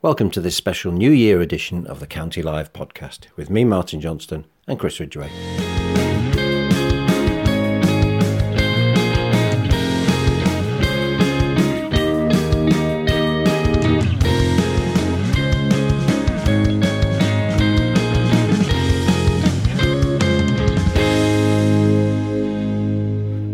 Welcome 0.00 0.30
to 0.30 0.40
this 0.40 0.54
special 0.54 0.92
New 0.92 1.10
Year 1.10 1.40
edition 1.40 1.84
of 1.84 1.98
the 1.98 2.06
County 2.06 2.40
Live 2.40 2.72
podcast 2.72 3.26
with 3.34 3.50
me, 3.50 3.64
Martin 3.64 4.00
Johnston, 4.00 4.46
and 4.68 4.78
Chris 4.78 5.00
Ridgway. 5.00 5.28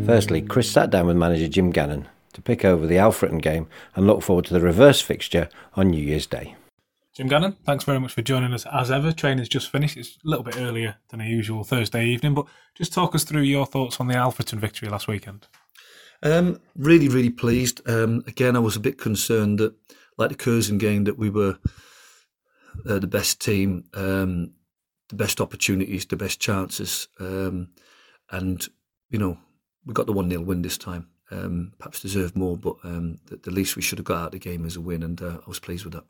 Firstly, 0.05 0.43
Chris 0.43 0.71
sat 0.71 0.91
down 0.91 1.07
with 1.07 1.17
manager 1.17 1.49
Jim 1.49 1.71
Gannon 1.71 2.07
to 2.35 2.43
pick 2.43 2.64
over 2.64 2.87
the 2.87 2.96
Alfreton 2.96 3.41
game 3.41 3.66
and 3.95 4.07
look 4.07 4.23
forward 4.23 4.45
to 4.46 4.55
the 4.55 4.61
reverse 4.61 5.01
fixture 5.01 5.48
on 5.75 5.91
New 5.91 6.03
Year's 6.03 6.27
Day. 6.27 6.55
Jim 7.14 7.29
Gannon, 7.29 7.57
thanks 7.64 7.84
very 7.84 8.01
much 8.01 8.12
for 8.12 8.23
joining 8.23 8.52
us 8.52 8.66
as 8.73 8.91
ever. 8.91 9.12
Training's 9.12 9.48
just 9.48 9.70
finished. 9.70 9.97
It's 9.97 10.16
a 10.24 10.29
little 10.29 10.43
bit 10.43 10.59
earlier 10.59 10.97
than 11.10 11.20
a 11.20 11.24
usual 11.24 11.62
Thursday 11.62 12.07
evening, 12.07 12.34
but 12.34 12.47
just 12.74 12.93
talk 12.93 13.15
us 13.15 13.23
through 13.23 13.43
your 13.43 13.66
thoughts 13.66 14.01
on 14.01 14.09
the 14.09 14.15
Alfreton 14.15 14.59
victory 14.59 14.88
last 14.88 15.07
weekend. 15.07 15.47
Um, 16.24 16.60
really, 16.74 17.09
really 17.09 17.30
pleased. 17.30 17.88
Um, 17.88 18.24
again, 18.27 18.57
I 18.57 18.59
was 18.59 18.74
a 18.74 18.80
bit 18.80 18.98
concerned 18.98 19.60
that, 19.60 19.74
like 20.19 20.30
the 20.30 20.35
Curzon 20.35 20.79
game, 20.79 21.05
that 21.05 21.16
we 21.16 21.30
were 21.30 21.57
uh, 22.88 22.98
the 22.98 23.07
best 23.07 23.41
team, 23.41 23.85
um, 23.95 24.55
the 25.09 25.16
best 25.16 25.41
opportunities, 25.41 26.07
the 26.07 26.16
best 26.16 26.41
chances, 26.41 27.07
um, 27.21 27.69
and 28.30 28.66
you 29.10 29.21
know 29.21 29.38
we 29.87 29.95
got 29.95 30.07
the 30.07 30.12
one 30.12 30.30
0 30.30 30.43
win 30.43 30.62
this 30.62 30.79
time 30.79 31.09
um, 31.30 31.73
perhaps 31.78 32.01
deserved 32.01 32.37
more, 32.37 32.56
but 32.56 32.77
um, 32.84 33.19
the, 33.27 33.37
the, 33.37 33.51
least 33.51 33.77
we 33.77 33.82
should 33.82 33.98
have 33.98 34.05
got 34.05 34.19
out 34.19 34.27
of 34.27 34.32
the 34.32 34.38
game 34.38 34.65
as 34.65 34.77
a 34.77 34.80
win, 34.80 35.02
and 35.02 35.20
uh, 35.20 35.38
I 35.45 35.48
was 35.48 35.59
pleased 35.59 35.84
with 35.84 35.95
that. 35.95 36.05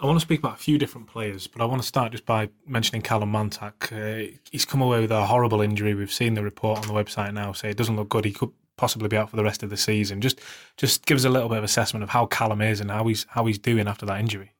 I 0.00 0.06
want 0.06 0.16
to 0.16 0.24
speak 0.24 0.40
about 0.40 0.54
a 0.54 0.58
few 0.58 0.76
different 0.76 1.06
players, 1.06 1.46
but 1.46 1.62
I 1.62 1.66
want 1.66 1.80
to 1.80 1.86
start 1.86 2.12
just 2.12 2.26
by 2.26 2.48
mentioning 2.66 3.02
Callum 3.02 3.32
Mantak. 3.32 3.92
Uh, 3.92 4.32
he's 4.50 4.64
come 4.64 4.82
away 4.82 5.00
with 5.00 5.12
a 5.12 5.26
horrible 5.26 5.60
injury. 5.60 5.94
We've 5.94 6.12
seen 6.12 6.34
the 6.34 6.42
report 6.42 6.80
on 6.80 6.88
the 6.88 6.94
website 6.94 7.32
now 7.32 7.52
say 7.52 7.70
it 7.70 7.76
doesn't 7.76 7.96
look 7.96 8.08
good. 8.08 8.24
He 8.24 8.32
could 8.32 8.50
possibly 8.76 9.08
be 9.08 9.16
out 9.16 9.30
for 9.30 9.36
the 9.36 9.44
rest 9.44 9.62
of 9.62 9.70
the 9.70 9.76
season. 9.76 10.20
Just 10.20 10.40
just 10.76 11.06
give 11.06 11.16
us 11.16 11.24
a 11.24 11.30
little 11.30 11.48
bit 11.48 11.58
of 11.58 11.64
assessment 11.64 12.02
of 12.02 12.10
how 12.10 12.26
Callum 12.26 12.60
is 12.60 12.80
and 12.80 12.90
how 12.90 13.06
he's 13.06 13.24
how 13.30 13.46
he's 13.46 13.58
doing 13.58 13.86
after 13.86 14.04
that 14.06 14.18
injury. 14.18 14.52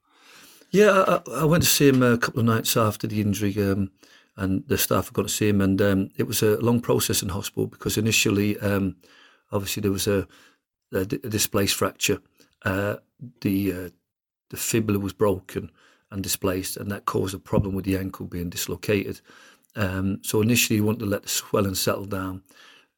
Yeah, 0.71 1.21
I, 1.27 1.41
I 1.41 1.43
went 1.45 1.63
to 1.63 1.69
see 1.69 1.89
him 1.89 2.01
a 2.01 2.17
couple 2.17 2.39
of 2.39 2.45
nights 2.45 2.77
after 2.77 3.07
the 3.07 3.21
injury. 3.21 3.55
Um, 3.61 3.91
and 4.37 4.67
the 4.67 4.77
staff 4.77 5.05
had 5.05 5.13
gone 5.13 5.25
to 5.25 5.31
see 5.31 5.47
him, 5.47 5.61
and 5.61 5.81
um, 5.81 6.09
it 6.17 6.23
was 6.23 6.43
a 6.43 6.57
long 6.57 6.81
process 6.81 7.23
in 7.23 7.29
hospital 7.29 7.67
because 7.67 7.97
initially 7.97 8.59
um, 8.59 8.97
Obviously, 9.51 9.81
there 9.81 9.91
was 9.91 10.07
a, 10.07 10.27
displaced 10.91 11.75
fracture. 11.75 12.19
Uh, 12.63 12.97
the 13.41 13.73
uh, 13.73 13.89
the 14.49 14.57
fibula 14.57 14.99
was 14.99 15.13
broken 15.13 15.71
and 16.11 16.23
displaced, 16.23 16.77
and 16.77 16.91
that 16.91 17.05
caused 17.05 17.35
a 17.35 17.39
problem 17.39 17.75
with 17.75 17.85
the 17.85 17.97
ankle 17.97 18.25
being 18.25 18.49
dislocated. 18.49 19.21
Um, 19.75 20.19
so 20.23 20.41
initially, 20.41 20.77
you 20.77 20.85
want 20.85 20.99
to 20.99 21.05
let 21.05 21.23
the 21.23 21.29
swelling 21.29 21.75
settle 21.75 22.05
down, 22.05 22.43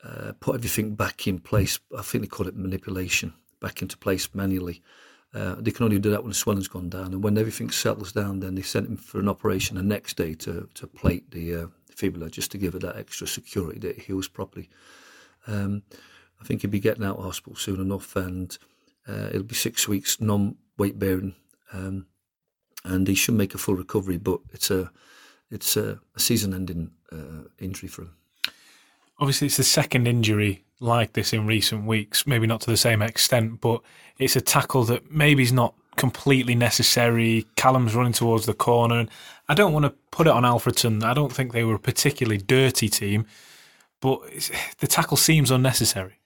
uh, 0.03 0.33
put 0.39 0.55
everything 0.55 0.95
back 0.95 1.27
in 1.27 1.39
place. 1.39 1.79
I 1.97 2.01
think 2.01 2.23
they 2.23 2.27
call 2.27 2.47
it 2.47 2.55
manipulation, 2.55 3.33
back 3.59 3.81
into 3.81 3.97
place 3.97 4.29
manually. 4.33 4.81
Uh, 5.33 5.55
they 5.59 5.71
can 5.71 5.85
only 5.85 5.99
do 5.99 6.11
that 6.11 6.23
when 6.23 6.29
the 6.29 6.35
swelling's 6.35 6.67
gone 6.67 6.89
down, 6.89 7.13
and 7.13 7.23
when 7.23 7.37
everything 7.37 7.69
settles 7.69 8.11
down, 8.11 8.39
then 8.39 8.55
they 8.55 8.61
sent 8.61 8.87
him 8.87 8.97
for 8.97 9.19
an 9.19 9.27
operation 9.27 9.77
the 9.77 9.83
next 9.83 10.17
day 10.17 10.33
to 10.33 10.69
to 10.73 10.87
plate 10.87 11.31
the 11.31 11.55
uh, 11.55 11.67
fibula 11.89 12.29
just 12.29 12.51
to 12.51 12.57
give 12.57 12.75
it 12.75 12.81
that 12.81 12.95
extra 12.95 13.27
security 13.27 13.79
that 13.79 13.97
it 13.97 14.03
heals 14.03 14.27
properly. 14.27 14.69
Um, 15.47 15.83
I 16.41 16.45
think 16.45 16.61
he'll 16.61 16.71
be 16.71 16.79
getting 16.79 17.03
out 17.03 17.17
of 17.17 17.23
hospital 17.25 17.55
soon 17.55 17.79
enough, 17.79 18.15
and 18.15 18.57
uh, 19.07 19.29
it'll 19.29 19.43
be 19.43 19.55
six 19.55 19.87
weeks 19.87 20.21
non-weight 20.21 20.99
bearing, 20.99 21.35
um, 21.73 22.07
and 22.83 23.07
he 23.07 23.15
should 23.15 23.35
make 23.35 23.55
a 23.55 23.57
full 23.57 23.75
recovery. 23.75 24.17
But 24.17 24.39
it's 24.53 24.71
a 24.71 24.91
it's 25.49 25.77
a, 25.77 25.99
a 26.15 26.19
season-ending 26.19 26.91
uh, 27.11 27.47
injury 27.59 27.89
for 27.89 28.03
him. 28.03 28.15
Obviously, 29.19 29.47
it's 29.47 29.57
the 29.57 29.63
second 29.63 30.07
injury 30.07 30.63
like 30.79 31.13
this 31.13 31.33
in 31.33 31.47
recent 31.47 31.85
weeks. 31.85 32.27
Maybe 32.27 32.47
not 32.47 32.61
to 32.61 32.69
the 32.69 32.77
same 32.77 33.01
extent, 33.01 33.61
but 33.61 33.81
it's 34.17 34.35
a 34.35 34.41
tackle 34.41 34.83
that 34.85 35.11
maybe 35.11 35.43
is 35.43 35.53
not 35.53 35.73
completely 35.95 36.55
necessary. 36.55 37.47
Callum's 37.55 37.95
running 37.95 38.13
towards 38.13 38.45
the 38.45 38.53
corner. 38.53 38.99
And 38.99 39.09
I 39.49 39.55
don't 39.55 39.73
want 39.73 39.85
to 39.85 39.93
put 40.11 40.27
it 40.27 40.33
on 40.33 40.43
Alfreton. 40.43 41.03
I 41.03 41.13
don't 41.13 41.33
think 41.33 41.51
they 41.51 41.63
were 41.63 41.75
a 41.75 41.79
particularly 41.79 42.37
dirty 42.37 42.89
team, 42.89 43.25
but 43.99 44.21
the 44.79 44.87
tackle 44.87 45.17
seems 45.17 45.51
unnecessary. 45.51 46.16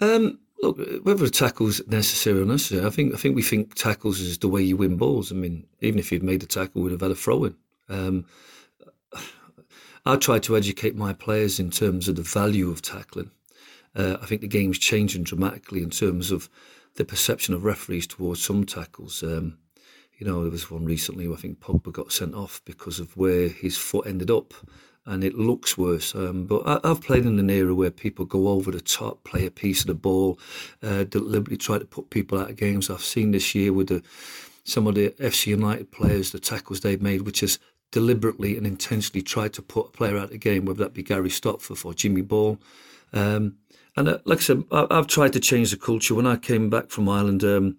Um, 0.00 0.38
look, 0.62 0.78
whether 1.02 1.24
a 1.24 1.30
tackle's 1.30 1.86
necessary 1.88 2.38
or 2.38 2.42
unnecessary, 2.42 2.86
I 2.86 2.90
think 2.90 3.14
I 3.14 3.16
think 3.16 3.34
we 3.34 3.42
think 3.42 3.74
tackles 3.74 4.20
is 4.20 4.38
the 4.38 4.48
way 4.48 4.62
you 4.62 4.76
win 4.76 4.96
balls. 4.96 5.32
I 5.32 5.34
mean, 5.34 5.66
even 5.80 5.98
if 5.98 6.12
you'd 6.12 6.22
made 6.22 6.40
the 6.40 6.46
tackle, 6.46 6.82
we'd 6.82 6.92
have 6.92 7.00
had 7.00 7.10
a 7.10 7.16
throw 7.16 7.44
in. 7.44 7.56
Um, 7.88 8.26
I 10.06 10.16
try 10.16 10.38
to 10.38 10.56
educate 10.56 10.96
my 10.96 11.12
players 11.12 11.60
in 11.60 11.70
terms 11.70 12.08
of 12.08 12.16
the 12.16 12.22
value 12.22 12.70
of 12.70 12.80
tackling. 12.80 13.30
Uh, 13.94 14.16
I 14.22 14.26
think 14.26 14.40
the 14.40 14.48
game's 14.48 14.78
changing 14.78 15.24
dramatically 15.24 15.82
in 15.82 15.90
terms 15.90 16.30
of 16.30 16.48
the 16.94 17.04
perception 17.04 17.54
of 17.54 17.64
referees 17.64 18.06
towards 18.06 18.42
some 18.42 18.64
tackles. 18.64 19.22
Um, 19.22 19.58
you 20.18 20.26
know, 20.26 20.42
there 20.42 20.50
was 20.50 20.70
one 20.70 20.84
recently 20.84 21.28
where 21.28 21.36
I 21.36 21.40
think 21.40 21.60
Pogba 21.60 21.92
got 21.92 22.12
sent 22.12 22.34
off 22.34 22.60
because 22.64 22.98
of 22.98 23.16
where 23.16 23.48
his 23.48 23.76
foot 23.76 24.06
ended 24.06 24.30
up 24.30 24.54
and 25.08 25.24
it 25.24 25.34
looks 25.34 25.78
worse. 25.78 26.14
Um, 26.14 26.44
but 26.44 26.62
I, 26.66 26.86
have 26.86 27.00
played 27.00 27.24
in 27.24 27.38
an 27.38 27.48
era 27.50 27.74
where 27.74 27.90
people 27.90 28.26
go 28.26 28.48
over 28.48 28.70
the 28.70 28.80
top, 28.80 29.24
play 29.24 29.46
a 29.46 29.50
piece 29.50 29.80
of 29.80 29.86
the 29.86 29.94
ball, 29.94 30.38
uh, 30.82 31.04
deliberately 31.04 31.56
try 31.56 31.78
to 31.78 31.84
put 31.86 32.10
people 32.10 32.38
out 32.38 32.50
of 32.50 32.56
games. 32.56 32.90
I've 32.90 33.00
seen 33.00 33.30
this 33.30 33.54
year 33.54 33.72
with 33.72 33.88
the, 33.88 34.02
some 34.64 34.86
of 34.86 34.94
the 34.94 35.10
FC 35.18 35.46
United 35.46 35.90
players, 35.90 36.30
the 36.30 36.38
tackles 36.38 36.80
they've 36.80 37.00
made, 37.00 37.22
which 37.22 37.42
is 37.42 37.58
deliberately 37.90 38.58
and 38.58 38.66
intentionally 38.66 39.22
tried 39.22 39.54
to 39.54 39.62
put 39.62 39.86
a 39.86 39.90
player 39.90 40.18
out 40.18 40.24
of 40.24 40.30
the 40.30 40.38
game, 40.38 40.66
whether 40.66 40.84
that 40.84 40.92
be 40.92 41.02
Gary 41.02 41.30
Stopforth 41.30 41.86
or 41.86 41.94
Jimmy 41.94 42.22
Ball. 42.22 42.58
Um, 43.14 43.56
and 43.96 44.08
uh, 44.10 44.18
like 44.26 44.38
I 44.38 44.42
said, 44.42 44.64
I, 44.70 44.86
have 44.90 45.06
tried 45.06 45.32
to 45.32 45.40
change 45.40 45.70
the 45.70 45.78
culture. 45.78 46.14
When 46.14 46.26
I 46.26 46.36
came 46.36 46.68
back 46.68 46.90
from 46.90 47.08
Ireland, 47.08 47.42
um, 47.44 47.78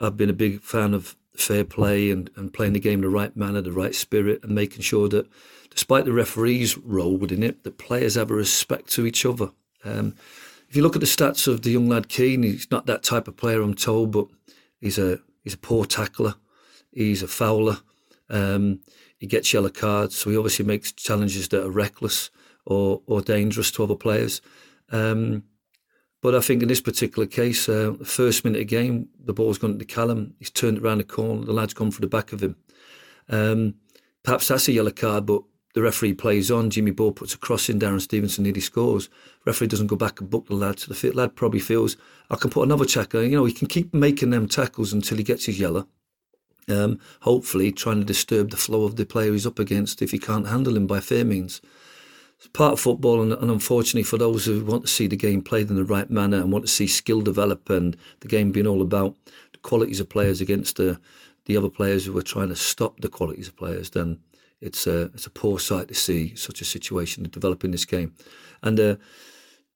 I've 0.00 0.16
been 0.16 0.30
a 0.30 0.34
big 0.34 0.62
fan 0.62 0.94
of 0.94 1.16
fair 1.34 1.64
play 1.64 2.10
and, 2.10 2.30
and 2.36 2.52
playing 2.52 2.72
the 2.72 2.80
game 2.80 3.00
in 3.00 3.02
the 3.02 3.08
right 3.08 3.36
manner, 3.36 3.60
the 3.60 3.72
right 3.72 3.94
spirit, 3.94 4.42
and 4.42 4.54
making 4.54 4.82
sure 4.82 5.08
that 5.08 5.26
despite 5.70 6.04
the 6.04 6.12
referee's 6.12 6.76
role 6.78 7.16
within 7.16 7.42
it, 7.42 7.64
the 7.64 7.70
players 7.70 8.14
have 8.14 8.30
a 8.30 8.34
respect 8.34 8.90
to 8.90 9.06
each 9.06 9.24
other. 9.24 9.50
Um, 9.84 10.14
if 10.68 10.76
you 10.76 10.82
look 10.82 10.96
at 10.96 11.00
the 11.00 11.06
stats 11.06 11.46
of 11.46 11.62
the 11.62 11.70
young 11.70 11.88
lad 11.88 12.08
Keane, 12.08 12.42
he's 12.42 12.70
not 12.70 12.86
that 12.86 13.02
type 13.02 13.28
of 13.28 13.36
player, 13.36 13.60
I'm 13.60 13.74
told, 13.74 14.12
but 14.12 14.26
he's 14.80 14.98
a 14.98 15.20
he's 15.42 15.54
a 15.54 15.58
poor 15.58 15.84
tackler, 15.84 16.34
he's 16.90 17.22
a 17.22 17.28
fouler, 17.28 17.78
um, 18.30 18.80
he 19.18 19.26
gets 19.26 19.52
yellow 19.52 19.68
cards, 19.68 20.16
so 20.16 20.30
he 20.30 20.36
obviously 20.36 20.64
makes 20.64 20.92
challenges 20.92 21.48
that 21.48 21.64
are 21.64 21.70
reckless 21.70 22.30
or 22.64 23.02
or 23.06 23.20
dangerous 23.20 23.70
to 23.72 23.84
other 23.84 23.94
players. 23.94 24.40
Um, 24.90 25.44
but 26.22 26.36
I 26.36 26.40
think 26.40 26.62
in 26.62 26.68
this 26.68 26.80
particular 26.80 27.26
case, 27.26 27.68
uh, 27.68 27.94
first 28.04 28.44
minute 28.44 28.62
of 28.62 28.68
game, 28.68 29.08
the 29.22 29.32
ball's 29.32 29.58
gone 29.58 29.78
to 29.78 29.84
Callum. 29.84 30.34
He's 30.38 30.50
turned 30.50 30.78
around 30.78 30.98
the 30.98 31.04
corner. 31.04 31.44
The 31.44 31.52
lad's 31.52 31.74
gone 31.74 31.90
for 31.90 32.00
the 32.00 32.06
back 32.06 32.32
of 32.32 32.42
him. 32.42 32.56
Um, 33.28 33.74
perhaps 34.22 34.48
that's 34.48 34.68
a 34.68 34.72
yellow 34.72 34.92
card, 34.92 35.26
but 35.26 35.42
the 35.74 35.82
referee 35.82 36.14
plays 36.14 36.48
on. 36.48 36.70
Jimmy 36.70 36.92
Ball 36.92 37.10
puts 37.10 37.34
a 37.34 37.38
cross 37.38 37.68
in. 37.68 37.80
Darren 37.80 38.00
Stephenson 38.00 38.44
nearly 38.44 38.60
scores. 38.60 39.08
referee 39.44 39.66
doesn't 39.66 39.88
go 39.88 39.96
back 39.96 40.20
and 40.20 40.30
book 40.30 40.46
the 40.46 40.54
lad. 40.54 40.78
So 40.78 40.94
the 40.94 41.10
lad 41.10 41.34
probably 41.34 41.60
feels 41.60 41.96
I 42.30 42.36
can 42.36 42.50
put 42.50 42.62
another 42.62 42.84
tackle. 42.84 43.24
You 43.24 43.38
know, 43.38 43.44
he 43.44 43.52
can 43.52 43.66
keep 43.66 43.92
making 43.92 44.30
them 44.30 44.48
tackles 44.48 44.92
until 44.92 45.18
he 45.18 45.24
gets 45.24 45.46
his 45.46 45.58
yellow. 45.58 45.88
Um, 46.68 47.00
hopefully, 47.22 47.72
trying 47.72 47.98
to 47.98 48.04
disturb 48.04 48.50
the 48.50 48.56
flow 48.56 48.84
of 48.84 48.94
the 48.94 49.04
player 49.04 49.32
he's 49.32 49.46
up 49.46 49.58
against 49.58 50.02
if 50.02 50.12
he 50.12 50.18
can't 50.18 50.46
handle 50.46 50.76
him 50.76 50.86
by 50.86 51.00
fair 51.00 51.24
means. 51.24 51.60
It's 52.42 52.48
part 52.48 52.72
of 52.72 52.80
football, 52.80 53.22
and, 53.22 53.32
and 53.34 53.52
unfortunately, 53.52 54.02
for 54.02 54.18
those 54.18 54.46
who 54.46 54.64
want 54.64 54.82
to 54.82 54.88
see 54.88 55.06
the 55.06 55.14
game 55.14 55.42
played 55.42 55.70
in 55.70 55.76
the 55.76 55.84
right 55.84 56.10
manner 56.10 56.38
and 56.38 56.50
want 56.50 56.64
to 56.64 56.72
see 56.72 56.88
skill 56.88 57.20
develop 57.20 57.70
and 57.70 57.96
the 58.18 58.26
game 58.26 58.50
being 58.50 58.66
all 58.66 58.82
about 58.82 59.14
the 59.52 59.58
qualities 59.58 60.00
of 60.00 60.08
players 60.08 60.40
against 60.40 60.74
the 60.74 60.98
the 61.44 61.56
other 61.56 61.68
players 61.68 62.04
who 62.04 62.18
are 62.18 62.22
trying 62.22 62.48
to 62.48 62.56
stop 62.56 63.00
the 63.00 63.08
qualities 63.08 63.46
of 63.46 63.56
players, 63.56 63.90
then 63.90 64.18
it's 64.60 64.88
a 64.88 65.02
it's 65.14 65.24
a 65.24 65.30
poor 65.30 65.60
sight 65.60 65.86
to 65.86 65.94
see 65.94 66.34
such 66.34 66.60
a 66.60 66.64
situation 66.64 67.22
develop 67.30 67.62
in 67.62 67.70
this 67.70 67.84
game, 67.84 68.12
and 68.60 68.80
uh, 68.80 68.96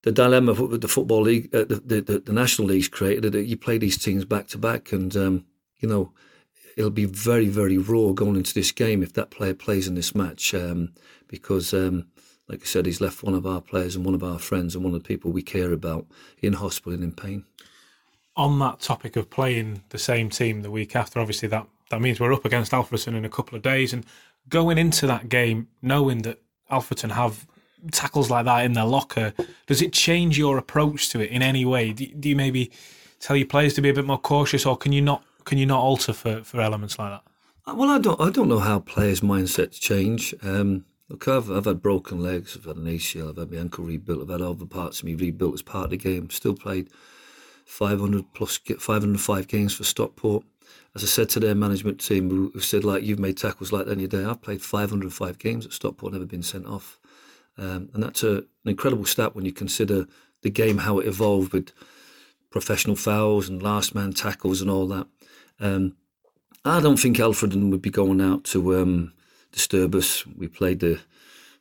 the 0.03 0.11
dilemma 0.11 0.51
of 0.51 0.81
the 0.81 0.89
football 0.89 1.23
league, 1.23 1.55
uh, 1.55 1.67
the, 1.67 2.03
the, 2.05 2.19
the 2.19 2.33
national 2.33 2.67
leagues 2.67 2.89
created 2.89 3.33
that 3.33 3.45
you 3.45 3.57
play 3.57 3.79
these 3.79 3.97
teams 3.97 4.25
back 4.25 4.49
to 4.49 4.59
back, 4.59 4.91
and 4.91 5.17
um, 5.17 5.45
you 5.79 5.89
know 5.89 6.11
it'll 6.77 6.91
be 6.91 7.05
very 7.05 7.47
very 7.47 7.79
raw 7.79 8.11
going 8.11 8.35
into 8.35 8.55
this 8.55 8.73
game 8.73 9.05
if 9.05 9.13
that 9.13 9.31
player 9.31 9.55
plays 9.55 9.87
in 9.87 9.95
this 9.95 10.17
match, 10.17 10.53
um, 10.53 10.93
because. 11.29 11.73
Um, 11.73 12.07
like 12.49 12.63
I 12.63 12.65
said, 12.67 12.87
he's 12.87 13.01
left 13.01 13.23
one 13.23 13.35
of 13.35 13.47
our 13.47 13.61
players 13.61 13.97
and 13.97 14.05
one 14.05 14.15
of 14.15 14.23
our 14.23 14.39
friends 14.39 14.75
and 14.75 14.85
one 14.85 14.95
of 14.95 15.03
the 15.03 15.07
people 15.07 15.31
we 15.31 15.43
care 15.43 15.73
about 15.73 16.07
in 16.41 16.55
hospital 16.55 16.93
and 16.93 17.03
in 17.03 17.13
pain. 17.13 17.45
On 18.37 18.59
that 18.61 18.81
topic 18.81 19.17
of 19.17 19.31
playing 19.31 19.83
the 19.89 19.99
same 19.99 20.31
team 20.31 20.63
the 20.63 20.71
week 20.71 20.95
after, 20.95 21.19
obviously 21.19 21.49
that, 21.49 21.67
that 21.91 22.01
means 22.01 22.21
we're 22.21 22.33
up 22.33 22.45
against 22.45 22.73
Alfreton 22.73 23.17
in 23.17 23.25
a 23.25 23.31
couple 23.31 23.57
of 23.57 23.63
days. 23.63 23.93
And 23.93 24.05
going 24.49 24.79
into 24.79 25.07
that 25.07 25.29
game 25.29 25.69
knowing 25.83 26.23
that 26.23 26.41
Alfreton 26.71 27.13
have 27.13 27.47
tackles 27.91 28.31
like 28.31 28.45
that 28.45 28.65
in 28.65 28.75
their 28.75 28.85
locker, 28.85 29.33
does 29.67 29.83
it 29.83 29.93
change 29.93 30.39
your 30.39 30.59
approach 30.59 31.09
to 31.11 31.21
it 31.21 31.31
in 31.31 31.43
any 31.43 31.65
way? 31.65 31.93
Do, 31.93 32.07
do, 32.07 32.29
you 32.29 32.37
maybe 32.37 32.71
tell 33.19 33.37
your 33.37 33.47
players 33.47 33.75
to 33.75 33.81
be 33.81 33.89
a 33.89 33.95
bit 33.95 34.05
more 34.05 34.19
cautious, 34.19 34.67
or 34.67 34.77
can 34.77 34.93
you 34.93 35.03
not 35.03 35.23
can 35.45 35.59
you 35.59 35.67
not 35.67 35.81
alter 35.81 36.13
for, 36.13 36.43
for 36.43 36.61
elements 36.61 36.99
like 36.99 37.13
that? 37.13 37.23
Uh, 37.71 37.75
well, 37.77 37.91
I 37.91 37.99
don't 37.99 38.21
I 38.21 38.31
don't 38.31 38.49
know 38.49 38.59
how 38.59 38.81
players' 38.81 39.21
mindsets 39.21 39.81
change. 39.81 40.35
Um, 40.43 40.85
look, 41.09 41.29
I've 41.29 41.51
I've 41.51 41.65
had 41.65 41.83
broken 41.83 42.21
legs, 42.21 42.57
I've 42.57 42.65
had 42.65 42.77
an 42.77 42.87
ACL, 42.87 43.31
I've 43.31 43.37
had 43.37 43.51
my 43.51 43.59
ankle 43.59 43.85
rebuilt, 43.85 44.23
I've 44.23 44.29
had 44.29 44.43
other 44.43 44.67
parts 44.67 45.01
of 45.01 45.05
me 45.05 45.15
rebuilt 45.15 45.55
as 45.55 45.63
part 45.63 45.85
of 45.85 45.91
the 45.91 45.97
game. 45.97 46.31
Still 46.31 46.55
played 46.55 46.89
500 47.67 48.33
plus 48.33 48.59
505 48.59 49.49
games 49.49 49.75
for 49.75 49.85
Stockport. 49.85 50.45
As 50.95 51.03
I 51.03 51.07
said 51.07 51.29
to 51.31 51.41
their 51.41 51.55
management 51.55 52.01
team, 52.01 52.31
who 52.31 52.59
said 52.61 52.85
like 52.85 53.03
you've 53.03 53.19
made 53.19 53.37
tackles 53.37 53.73
like 53.73 53.87
that 53.87 53.93
in 53.93 53.99
your 53.99 54.09
day. 54.09 54.25
I've 54.25 54.43
played 54.43 54.63
505 54.63 55.39
games 55.39 55.67
at 55.67 55.73
Stockport, 55.73 56.13
never 56.13 56.25
been 56.25 56.43
sent 56.43 56.67
off, 56.67 56.99
um, 57.59 57.91
and 57.93 58.03
that's 58.03 58.23
a, 58.23 58.39
an 58.39 58.47
incredible 58.65 59.05
stat 59.05 59.35
when 59.35 59.45
you 59.45 59.53
consider 59.53 60.07
the 60.43 60.51
game 60.51 60.79
how 60.79 60.99
it 60.99 61.07
evolved 61.07 61.53
with 61.53 61.73
professional 62.51 62.97
fouls 62.97 63.49
and 63.49 63.63
last 63.63 63.95
man 63.95 64.13
tackles 64.13 64.61
and 64.61 64.71
all 64.71 64.87
that. 64.87 65.07
Um, 65.61 65.97
I 66.65 66.81
don't 66.81 66.99
think 66.99 67.19
Alfreton 67.19 67.71
would 67.71 67.83
be 67.83 67.91
going 67.91 68.21
out 68.21 68.45
to 68.45 68.77
um, 68.77 69.13
disturb 69.57 69.95
us. 69.95 70.25
We 70.27 70.47
played 70.47 70.81
the 70.81 71.01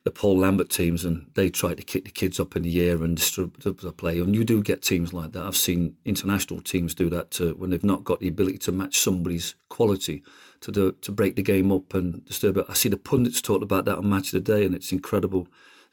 the 0.04 0.12
Paul 0.12 0.38
Lambert 0.38 0.70
teams, 0.70 1.04
and 1.04 1.26
they 1.34 1.50
tried 1.50 1.78
to 1.78 1.84
kick 1.84 2.06
the 2.06 2.12
kids 2.12 2.40
up 2.40 2.56
in 2.56 2.62
the 2.62 2.80
air 2.88 3.04
and 3.04 3.18
disturb 3.18 3.60
the 3.60 3.92
play. 3.92 4.20
And 4.20 4.36
you 4.36 4.44
do 4.44 4.62
get 4.62 4.84
teams 4.84 5.14
like 5.14 5.32
that. 5.32 5.44
I've 5.44 5.58
seen 5.58 5.96
international 6.06 6.62
teams 6.62 6.94
do 6.94 7.10
that 7.10 7.32
to, 7.32 7.56
when 7.56 7.72
they've 7.72 7.84
not 7.84 8.04
got 8.04 8.20
the 8.20 8.28
ability 8.28 8.60
to 8.60 8.72
match 8.72 9.00
somebody's 9.00 9.56
quality 9.70 10.22
to 10.62 10.72
do, 10.72 10.92
to 11.02 11.12
break 11.12 11.36
the 11.36 11.42
game 11.42 11.72
up 11.72 11.96
and 11.96 12.24
disturb 12.24 12.58
it. 12.58 12.68
I 12.70 12.76
see 12.76 12.90
the 12.90 12.98
pundits 12.98 13.42
talk 13.42 13.64
about 13.64 13.86
that 13.86 13.98
on 13.98 14.08
Match 14.08 14.32
of 14.32 14.44
the 14.44 14.54
Day, 14.54 14.64
and 14.64 14.76
it's 14.76 14.92
incredible. 14.92 15.48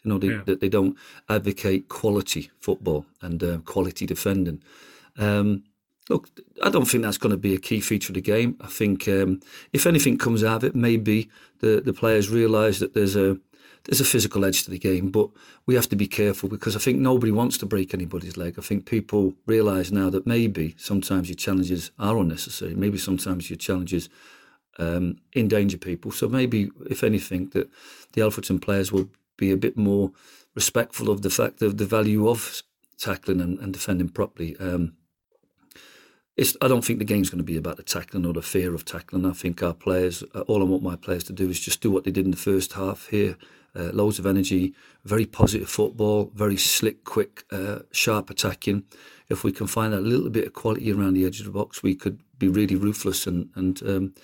You 0.05 0.11
know, 0.11 0.19
they, 0.19 0.29
yeah. 0.29 0.43
that 0.45 0.61
they 0.61 0.69
don't 0.69 0.95
advocate 1.31 1.89
quality 1.89 2.51
football 2.61 3.07
and 3.23 3.43
uh, 3.43 3.59
quality 3.65 4.05
defending. 4.05 4.63
Um, 5.17 5.65
look, 6.09 6.29
I 6.63 6.71
don't 6.71 6.87
think 6.87 7.03
that's 7.03 7.19
going 7.19 7.31
to 7.31 7.39
be 7.39 7.55
a 7.55 7.59
key 7.59 7.81
feature 7.81 8.11
of 8.11 8.15
the 8.15 8.21
game. 8.21 8.57
I 8.61 8.67
think 8.67 9.09
um, 9.09 9.41
if 9.73 9.87
anything 9.87 10.19
comes 10.19 10.43
out 10.43 10.59
of 10.59 10.65
it, 10.65 10.75
maybe 10.75 11.31
the 11.61 11.81
the 11.85 11.93
players 11.93 12.31
realise 12.31 12.79
that 12.79 12.95
there's 12.95 13.17
a 13.17 13.39
there's 13.85 14.01
a 14.01 14.05
physical 14.05 14.45
edge 14.45 14.63
to 14.65 14.71
the 14.71 14.79
game, 14.79 15.11
but 15.11 15.29
we 15.67 15.75
have 15.75 15.89
to 15.89 15.97
be 15.97 16.07
careful 16.07 16.49
because 16.49 16.77
I 16.77 16.79
think 16.79 16.99
nobody 16.99 17.33
wants 17.33 17.59
to 17.59 17.67
break 17.67 17.93
anybody's 17.93 18.37
leg. 18.37 18.55
I 18.59 18.63
think 18.63 18.87
people 18.87 19.35
realise 19.47 19.91
now 19.91 20.09
that 20.11 20.27
maybe 20.27 20.75
sometimes 20.79 21.29
your 21.29 21.37
challenges 21.37 21.91
are 21.99 22.17
unnecessary. 22.17 22.75
Maybe 22.75 22.99
sometimes 22.99 23.51
your 23.51 23.57
challenges 23.57 24.09
um, 24.79 25.17
endanger 25.35 25.79
people. 25.79 26.13
So 26.13 26.29
maybe, 26.29 26.71
if 26.89 27.03
anything, 27.03 27.49
that 27.51 27.71
the 28.13 28.21
Alfreton 28.21 28.63
players 28.63 28.93
will 28.93 29.09
be 29.37 29.51
a 29.51 29.57
bit 29.57 29.77
more 29.77 30.13
respectful 30.55 31.11
of 31.11 31.23
the 31.23 31.31
fact 31.31 31.61
of 31.63 31.79
the 31.79 31.87
value 31.87 32.29
of 32.29 32.63
tackling 32.99 33.41
and, 33.41 33.59
and 33.59 33.73
defending 33.73 34.11
properly. 34.11 34.57
Um, 34.59 34.95
it's, 36.37 36.57
I 36.63 36.69
don't 36.69 36.85
think 36.85 36.99
the 36.99 37.05
game's 37.05 37.29
going 37.29 37.39
to 37.39 37.45
be 37.45 37.57
about 37.57 37.77
the 37.77 37.83
tackling 37.83 38.25
or 38.25 38.33
the 38.33 38.43
fear 38.43 38.75
of 38.75 38.85
tackling. 38.85 39.27
I 39.27 39.33
think 39.33 39.63
our 39.63 39.75
players, 39.75 40.25
uh, 40.35 40.41
all 40.43 40.63
I 40.63 40.65
want 40.65 40.83
my 40.83 40.97
players 40.97 41.25
to 41.25 41.33
do 41.33 41.51
is 41.51 41.61
just 41.61 41.83
do 41.83 41.91
what 41.91 42.05
they 42.05 42.11
did 42.11 42.25
in 42.25 42.31
the 42.31 42.37
first 42.37 42.73
half 42.73 43.09
here. 43.09 43.37
Uh, 43.75 43.91
loads 43.93 44.19
of 44.19 44.27
energy, 44.27 44.75
very 45.05 45.25
positive 45.25 45.69
football, 45.69 46.31
very 46.35 46.57
slick, 46.57 47.05
quick, 47.05 47.45
uh, 47.51 47.81
sharp 47.91 48.29
attacking. 48.29 48.85
If 49.29 49.45
we 49.45 49.53
can 49.53 49.67
find 49.67 49.95
a 49.95 50.01
little 50.01 50.29
bit 50.29 50.47
of 50.47 50.53
quality 50.53 50.93
around 50.93 51.15
the 51.15 51.25
edge 51.25 51.41
of 51.41 51.47
the 51.47 51.53
box, 51.53 51.83
we 51.83 51.95
could 51.95 52.21
be 52.39 52.49
really 52.49 52.77
ruthless 52.77 53.27
and, 53.27 53.49
and 53.55 53.83
um, 53.83 54.15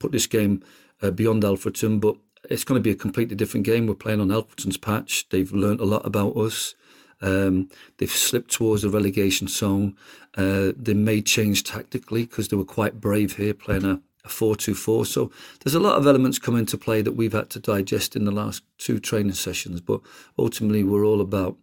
put 0.00 0.10
this 0.12 0.26
game 0.26 0.62
uh, 1.02 1.12
beyond 1.12 1.44
Alfreton. 1.44 2.00
But 2.00 2.16
it's 2.50 2.64
going 2.64 2.78
to 2.78 2.82
be 2.82 2.90
a 2.90 2.96
completely 2.96 3.36
different 3.36 3.66
game. 3.66 3.86
We're 3.86 3.94
playing 3.94 4.20
on 4.20 4.28
Alfreton's 4.28 4.76
patch. 4.76 5.28
They've 5.28 5.52
learnt 5.52 5.80
a 5.80 5.84
lot 5.84 6.04
about 6.04 6.36
us. 6.36 6.74
Um, 7.24 7.70
they've 7.96 8.10
slipped 8.10 8.52
towards 8.52 8.82
the 8.82 8.90
relegation 8.90 9.48
zone. 9.48 9.96
Uh, 10.36 10.72
they 10.76 10.94
may 10.94 11.22
change 11.22 11.64
tactically 11.64 12.26
because 12.26 12.48
they 12.48 12.56
were 12.56 12.64
quite 12.64 13.00
brave 13.00 13.36
here, 13.36 13.54
playing 13.54 13.84
a, 13.84 14.00
a 14.24 14.28
4-2-4. 14.28 15.06
So 15.06 15.30
there's 15.62 15.74
a 15.74 15.80
lot 15.80 15.96
of 15.96 16.06
elements 16.06 16.38
come 16.38 16.56
into 16.56 16.76
play 16.76 17.00
that 17.00 17.12
we've 17.12 17.32
had 17.32 17.48
to 17.50 17.60
digest 17.60 18.14
in 18.14 18.26
the 18.26 18.30
last 18.30 18.62
two 18.76 19.00
training 19.00 19.32
sessions. 19.32 19.80
But 19.80 20.02
ultimately, 20.38 20.84
we're 20.84 21.06
all 21.06 21.20
about. 21.20 21.56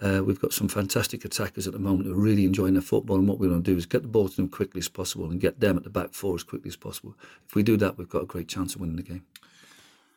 Uh, 0.00 0.20
we've 0.24 0.40
got 0.40 0.52
some 0.52 0.66
fantastic 0.66 1.24
attackers 1.24 1.68
at 1.68 1.72
the 1.72 1.78
moment 1.78 2.06
who 2.06 2.12
are 2.12 2.16
really 2.20 2.44
enjoying 2.44 2.74
their 2.74 2.82
football, 2.82 3.16
and 3.16 3.28
what 3.28 3.38
we 3.38 3.48
want 3.48 3.64
to 3.64 3.70
do 3.70 3.78
is 3.78 3.86
get 3.86 4.02
the 4.02 4.08
ball 4.08 4.28
to 4.28 4.34
them 4.34 4.48
quickly 4.48 4.80
as 4.80 4.88
possible 4.88 5.30
and 5.30 5.40
get 5.40 5.60
them 5.60 5.76
at 5.76 5.84
the 5.84 5.88
back 5.88 6.12
four 6.12 6.34
as 6.34 6.42
quickly 6.42 6.68
as 6.68 6.76
possible. 6.76 7.14
If 7.46 7.54
we 7.54 7.62
do 7.62 7.76
that, 7.76 7.96
we've 7.96 8.08
got 8.08 8.22
a 8.22 8.26
great 8.26 8.48
chance 8.48 8.74
of 8.74 8.80
winning 8.80 8.96
the 8.96 9.02
game 9.02 9.24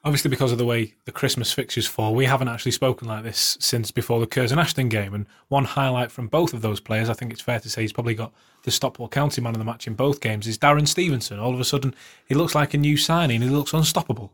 obviously 0.07 0.29
because 0.29 0.53
of 0.53 0.57
the 0.57 0.65
way 0.65 0.93
the 1.03 1.11
Christmas 1.11 1.51
fixtures 1.51 1.85
fall, 1.85 2.15
we 2.15 2.23
haven't 2.23 2.47
actually 2.47 2.71
spoken 2.71 3.09
like 3.09 3.23
this 3.25 3.57
since 3.59 3.91
before 3.91 4.21
the 4.21 4.25
Curzon 4.25 4.57
Ashton 4.57 4.87
game. 4.87 5.13
And 5.13 5.27
one 5.49 5.65
highlight 5.65 6.11
from 6.13 6.29
both 6.29 6.53
of 6.53 6.61
those 6.61 6.79
players, 6.79 7.09
I 7.09 7.13
think 7.13 7.33
it's 7.33 7.41
fair 7.41 7.59
to 7.59 7.69
say 7.69 7.81
he's 7.81 7.91
probably 7.91 8.15
got 8.15 8.31
the 8.63 8.71
Stockport 8.71 9.11
County 9.11 9.41
man 9.41 9.53
of 9.53 9.59
the 9.59 9.65
match 9.65 9.85
in 9.85 9.95
both 9.95 10.21
games, 10.21 10.47
is 10.47 10.57
Darren 10.57 10.87
Stephenson. 10.87 11.39
All 11.39 11.53
of 11.53 11.59
a 11.59 11.65
sudden, 11.65 11.93
he 12.25 12.35
looks 12.35 12.55
like 12.55 12.73
a 12.73 12.77
new 12.77 12.95
signing. 12.95 13.41
He 13.41 13.49
looks 13.49 13.73
unstoppable. 13.73 14.31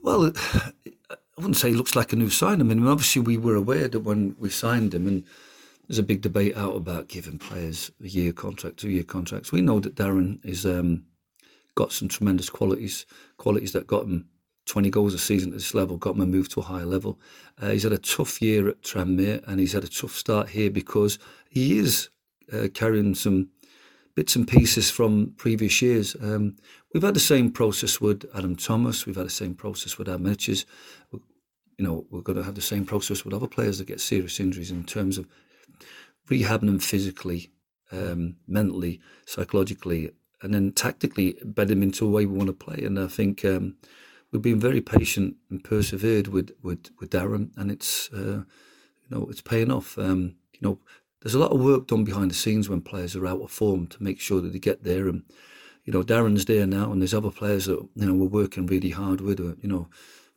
Well, 0.00 0.32
I 0.54 1.10
wouldn't 1.36 1.58
say 1.58 1.68
he 1.68 1.76
looks 1.76 1.94
like 1.94 2.14
a 2.14 2.16
new 2.16 2.30
signing. 2.30 2.62
I 2.62 2.74
mean, 2.74 2.86
obviously 2.86 3.20
we 3.20 3.36
were 3.36 3.56
aware 3.56 3.88
that 3.88 4.00
when 4.00 4.36
we 4.38 4.48
signed 4.48 4.94
him, 4.94 5.06
and 5.06 5.22
there's 5.86 5.98
a 5.98 6.02
big 6.02 6.22
debate 6.22 6.56
out 6.56 6.76
about 6.76 7.08
giving 7.08 7.38
players 7.38 7.90
a 8.02 8.08
year 8.08 8.32
contract, 8.32 8.78
two 8.78 8.88
year 8.88 9.04
contracts. 9.04 9.52
We 9.52 9.60
know 9.60 9.80
that 9.80 9.96
Darren 9.96 10.42
is. 10.42 10.64
Um, 10.64 11.04
got 11.74 11.92
some 11.92 12.08
tremendous 12.08 12.50
qualities, 12.50 13.06
qualities 13.36 13.72
that 13.72 13.86
got 13.86 14.04
him 14.04 14.28
20 14.66 14.90
goals 14.90 15.14
a 15.14 15.18
season 15.18 15.50
at 15.50 15.54
this 15.54 15.74
level, 15.74 15.96
got 15.96 16.14
him 16.14 16.20
a 16.20 16.26
move 16.26 16.48
to 16.48 16.60
a 16.60 16.64
higher 16.64 16.86
level. 16.86 17.18
Uh, 17.60 17.70
he's 17.70 17.82
had 17.82 17.92
a 17.92 17.98
tough 17.98 18.40
year 18.40 18.68
at 18.68 18.82
Tranmere 18.82 19.42
and 19.46 19.58
he's 19.58 19.72
had 19.72 19.84
a 19.84 19.88
tough 19.88 20.12
start 20.12 20.50
here 20.50 20.70
because 20.70 21.18
he 21.48 21.78
is 21.78 22.08
uh, 22.52 22.68
carrying 22.72 23.14
some 23.14 23.48
bits 24.14 24.36
and 24.36 24.46
pieces 24.46 24.90
from 24.90 25.32
previous 25.36 25.80
years. 25.82 26.16
Um, 26.20 26.56
we've 26.92 27.02
had 27.02 27.14
the 27.14 27.20
same 27.20 27.50
process 27.50 28.00
with 28.00 28.24
Adam 28.34 28.56
Thomas, 28.56 29.06
we've 29.06 29.16
had 29.16 29.26
the 29.26 29.30
same 29.30 29.54
process 29.54 29.98
with 29.98 30.08
Adam 30.08 30.22
Mitches. 30.22 30.66
You 31.12 31.86
know, 31.86 32.06
we're 32.10 32.20
going 32.20 32.38
to 32.38 32.44
have 32.44 32.54
the 32.54 32.60
same 32.60 32.84
process 32.84 33.24
with 33.24 33.34
other 33.34 33.48
players 33.48 33.78
that 33.78 33.86
get 33.86 34.00
serious 34.00 34.38
injuries 34.38 34.70
in 34.70 34.84
terms 34.84 35.18
of 35.18 35.26
rehabbing 36.28 36.66
them 36.66 36.78
physically, 36.78 37.50
um, 37.90 38.36
mentally, 38.46 39.00
psychologically, 39.26 40.10
and 40.42 40.54
then 40.54 40.72
tactically 40.72 41.36
bed 41.44 41.68
them 41.68 41.82
into 41.82 42.06
a 42.06 42.10
way 42.10 42.26
we 42.26 42.36
want 42.36 42.48
to 42.48 42.52
play. 42.52 42.82
And 42.84 42.98
I 42.98 43.06
think 43.06 43.44
um, 43.44 43.76
we've 44.30 44.42
been 44.42 44.60
very 44.60 44.80
patient 44.80 45.36
and 45.50 45.62
persevered 45.62 46.28
with 46.28 46.52
with, 46.62 46.90
with 46.98 47.10
Darren, 47.10 47.50
and 47.56 47.70
it's 47.70 48.10
uh, 48.12 48.42
you 49.02 49.10
know 49.10 49.26
it's 49.30 49.42
paying 49.42 49.70
off. 49.70 49.98
Um, 49.98 50.36
you 50.54 50.60
know, 50.62 50.78
there's 51.22 51.34
a 51.34 51.38
lot 51.38 51.52
of 51.52 51.60
work 51.60 51.86
done 51.86 52.04
behind 52.04 52.30
the 52.30 52.34
scenes 52.34 52.68
when 52.68 52.80
players 52.80 53.16
are 53.16 53.26
out 53.26 53.42
of 53.42 53.50
form 53.50 53.86
to 53.88 54.02
make 54.02 54.20
sure 54.20 54.40
that 54.40 54.52
they 54.52 54.58
get 54.58 54.84
there. 54.84 55.08
And 55.08 55.24
you 55.84 55.92
know, 55.92 56.02
Darren's 56.02 56.44
there 56.44 56.66
now, 56.66 56.92
and 56.92 57.00
there's 57.00 57.14
other 57.14 57.30
players 57.30 57.66
that 57.66 57.80
you 57.94 58.06
know 58.06 58.14
we're 58.14 58.26
working 58.26 58.66
really 58.66 58.90
hard 58.90 59.20
with. 59.20 59.40
Uh, 59.40 59.54
you 59.60 59.68
know. 59.68 59.88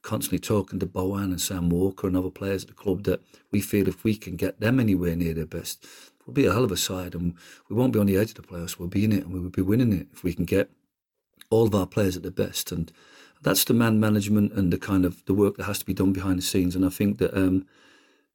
Constantly 0.01 0.39
talking 0.39 0.79
to 0.79 0.85
Bowen 0.85 1.31
and 1.31 1.39
Sam 1.39 1.69
Walker 1.69 2.07
and 2.07 2.17
other 2.17 2.29
players 2.29 2.63
at 2.63 2.67
the 2.67 2.73
club 2.73 3.03
that 3.03 3.21
we 3.51 3.61
feel 3.61 3.87
if 3.87 4.03
we 4.03 4.17
can 4.17 4.35
get 4.35 4.59
them 4.59 4.77
anywhere 4.77 5.15
near 5.15 5.33
their 5.33 5.45
best, 5.45 5.87
we'll 6.25 6.33
be 6.33 6.45
a 6.45 6.53
hell 6.53 6.63
of 6.63 6.71
a 6.71 6.77
side 6.77 7.15
and 7.15 7.35
we 7.69 7.75
won't 7.75 7.93
be 7.93 7.99
on 7.99 8.05
the 8.05 8.17
edge 8.17 8.29
of 8.29 8.35
the 8.35 8.41
playoffs. 8.41 8.77
We'll 8.77 8.87
be 8.87 9.05
in 9.05 9.11
it 9.11 9.25
and 9.25 9.33
we 9.33 9.39
will 9.39 9.49
be 9.49 9.61
winning 9.61 9.93
it 9.93 10.07
if 10.13 10.23
we 10.23 10.33
can 10.33 10.45
get 10.45 10.69
all 11.49 11.67
of 11.67 11.75
our 11.75 11.85
players 11.85 12.15
at 12.15 12.23
their 12.23 12.31
best. 12.31 12.71
And 12.71 12.91
that's 13.41 13.63
the 13.63 13.73
man 13.73 13.99
management 13.99 14.53
and 14.53 14.71
the 14.71 14.77
kind 14.77 15.05
of 15.05 15.23
the 15.25 15.33
work 15.33 15.57
that 15.57 15.65
has 15.65 15.79
to 15.79 15.85
be 15.85 15.93
done 15.93 16.13
behind 16.13 16.37
the 16.37 16.43
scenes. 16.43 16.75
And 16.75 16.85
I 16.85 16.89
think 16.89 17.17
that 17.17 17.35
um, 17.35 17.65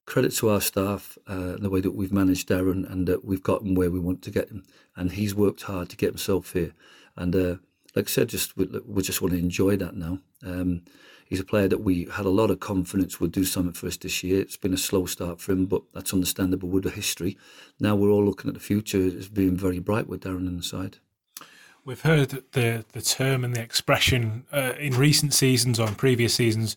credit 0.06 0.34
to 0.36 0.50
our 0.50 0.60
staff, 0.60 1.18
uh, 1.26 1.56
the 1.56 1.70
way 1.70 1.80
that 1.80 1.94
we've 1.94 2.12
managed 2.12 2.48
Darren 2.48 2.90
and 2.90 3.06
that 3.06 3.24
we've 3.24 3.42
gotten 3.42 3.74
where 3.74 3.90
we 3.90 4.00
want 4.00 4.22
to 4.22 4.30
get 4.30 4.50
him. 4.50 4.64
And 4.96 5.12
he's 5.12 5.34
worked 5.34 5.62
hard 5.62 5.88
to 5.90 5.96
get 5.96 6.10
himself 6.10 6.52
here. 6.52 6.72
And 7.16 7.34
uh, 7.34 7.56
like 7.94 8.06
I 8.06 8.10
said, 8.10 8.28
just 8.28 8.56
we, 8.56 8.66
we 8.86 9.02
just 9.02 9.22
want 9.22 9.32
to 9.32 9.38
enjoy 9.38 9.76
that 9.76 9.96
now. 9.96 10.18
Um, 10.44 10.82
he's 11.28 11.40
a 11.40 11.44
player 11.44 11.68
that 11.68 11.82
we 11.82 12.08
had 12.12 12.26
a 12.26 12.30
lot 12.30 12.50
of 12.50 12.60
confidence 12.60 13.20
would 13.20 13.32
do 13.32 13.44
something 13.44 13.72
for 13.72 13.86
us 13.86 13.96
this 13.96 14.22
year. 14.22 14.40
It's 14.40 14.56
been 14.56 14.74
a 14.74 14.78
slow 14.78 15.06
start 15.06 15.40
for 15.40 15.52
him, 15.52 15.66
but 15.66 15.82
that's 15.92 16.14
understandable 16.14 16.68
with 16.68 16.84
the 16.84 16.90
history. 16.90 17.36
Now 17.78 17.94
we're 17.94 18.10
all 18.10 18.24
looking 18.24 18.48
at 18.48 18.54
the 18.54 18.60
future 18.60 19.06
as 19.06 19.28
being 19.28 19.56
very 19.56 19.78
bright 19.78 20.08
with 20.08 20.22
Darren 20.22 20.48
on 20.48 20.56
the 20.56 20.62
side. 20.62 20.98
We've 21.84 22.00
heard 22.00 22.42
the 22.52 22.84
the 22.92 23.00
term 23.00 23.44
and 23.44 23.54
the 23.54 23.62
expression 23.62 24.44
uh, 24.52 24.74
in 24.78 24.94
recent 24.94 25.32
seasons 25.32 25.80
or 25.80 25.88
in 25.88 25.94
previous 25.94 26.34
seasons 26.34 26.76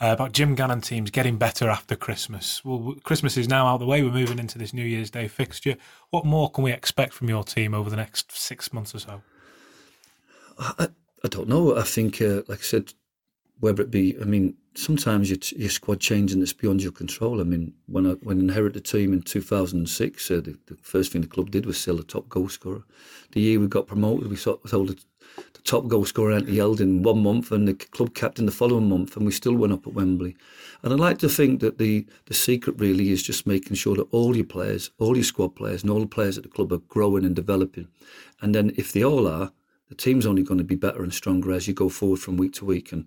uh, 0.00 0.12
about 0.12 0.32
Jim 0.32 0.54
Gannon 0.54 0.80
teams 0.80 1.10
getting 1.10 1.36
better 1.36 1.68
after 1.68 1.96
Christmas. 1.96 2.64
Well, 2.64 2.94
Christmas 3.02 3.36
is 3.36 3.48
now 3.48 3.66
out 3.66 3.74
of 3.74 3.80
the 3.80 3.86
way. 3.86 4.02
We're 4.02 4.12
moving 4.12 4.38
into 4.38 4.58
this 4.58 4.72
New 4.72 4.84
Year's 4.84 5.10
Day 5.10 5.28
fixture. 5.28 5.76
What 6.10 6.24
more 6.24 6.50
can 6.50 6.64
we 6.64 6.72
expect 6.72 7.12
from 7.12 7.28
your 7.28 7.44
team 7.44 7.74
over 7.74 7.90
the 7.90 7.96
next 7.96 8.32
six 8.32 8.72
months 8.72 8.94
or 8.94 8.98
so? 8.98 9.22
I, 10.58 10.88
I 11.24 11.28
don't 11.28 11.48
know. 11.48 11.76
I 11.76 11.82
think, 11.82 12.20
uh, 12.20 12.42
like 12.48 12.60
I 12.60 12.62
said, 12.62 12.92
whether 13.60 13.82
it 13.82 13.90
be, 13.90 14.16
I 14.20 14.24
mean, 14.24 14.56
sometimes 14.74 15.30
your, 15.30 15.38
your 15.56 15.70
squad 15.70 16.00
changing 16.00 16.40
that's 16.40 16.52
beyond 16.52 16.82
your 16.82 16.92
control. 16.92 17.40
I 17.40 17.44
mean, 17.44 17.74
when 17.86 18.06
I 18.06 18.12
when 18.22 18.38
I 18.38 18.40
inherited 18.40 18.74
the 18.74 18.80
team 18.80 19.12
in 19.12 19.22
2006, 19.22 20.30
uh, 20.30 20.34
the, 20.36 20.58
the, 20.66 20.76
first 20.82 21.12
thing 21.12 21.22
the 21.22 21.28
club 21.28 21.50
did 21.50 21.66
was 21.66 21.78
sell 21.78 21.96
the 21.96 22.02
top 22.02 22.28
goal 22.28 22.48
scorer. 22.48 22.82
The 23.32 23.40
year 23.40 23.60
we 23.60 23.66
got 23.66 23.86
promoted, 23.86 24.30
we 24.30 24.36
sold 24.36 24.62
the, 24.64 24.96
the 25.54 25.62
top 25.64 25.88
goal 25.88 26.04
scorer 26.04 26.32
Anthony 26.32 26.58
Elding 26.58 27.02
one 27.02 27.22
month 27.22 27.52
and 27.52 27.68
the 27.68 27.74
club 27.74 28.14
captain 28.14 28.46
the 28.46 28.52
following 28.52 28.88
month, 28.88 29.16
and 29.16 29.26
we 29.26 29.32
still 29.32 29.54
went 29.54 29.72
up 29.72 29.86
at 29.86 29.94
Wembley. 29.94 30.36
And 30.82 30.92
I'd 30.92 31.00
like 31.00 31.18
to 31.18 31.28
think 31.28 31.60
that 31.60 31.78
the, 31.78 32.06
the 32.26 32.34
secret 32.34 32.78
really 32.78 33.10
is 33.10 33.22
just 33.22 33.46
making 33.46 33.76
sure 33.76 33.96
that 33.96 34.08
all 34.10 34.36
your 34.36 34.46
players, 34.46 34.90
all 34.98 35.16
your 35.16 35.24
squad 35.24 35.54
players, 35.54 35.82
and 35.82 35.90
all 35.90 36.00
the 36.00 36.06
players 36.06 36.36
at 36.36 36.42
the 36.42 36.50
club 36.50 36.72
are 36.72 36.78
growing 36.78 37.24
and 37.24 37.36
developing. 37.36 37.88
And 38.40 38.54
then 38.54 38.72
if 38.76 38.92
they 38.92 39.04
all 39.04 39.28
are, 39.28 39.52
the 39.92 39.96
team's 40.02 40.24
only 40.24 40.42
going 40.42 40.56
to 40.56 40.64
be 40.64 40.74
better 40.74 41.02
and 41.02 41.12
stronger 41.12 41.52
as 41.52 41.68
you 41.68 41.74
go 41.74 41.90
forward 41.90 42.18
from 42.18 42.38
week 42.38 42.54
to 42.54 42.64
week. 42.64 42.92
And 42.92 43.04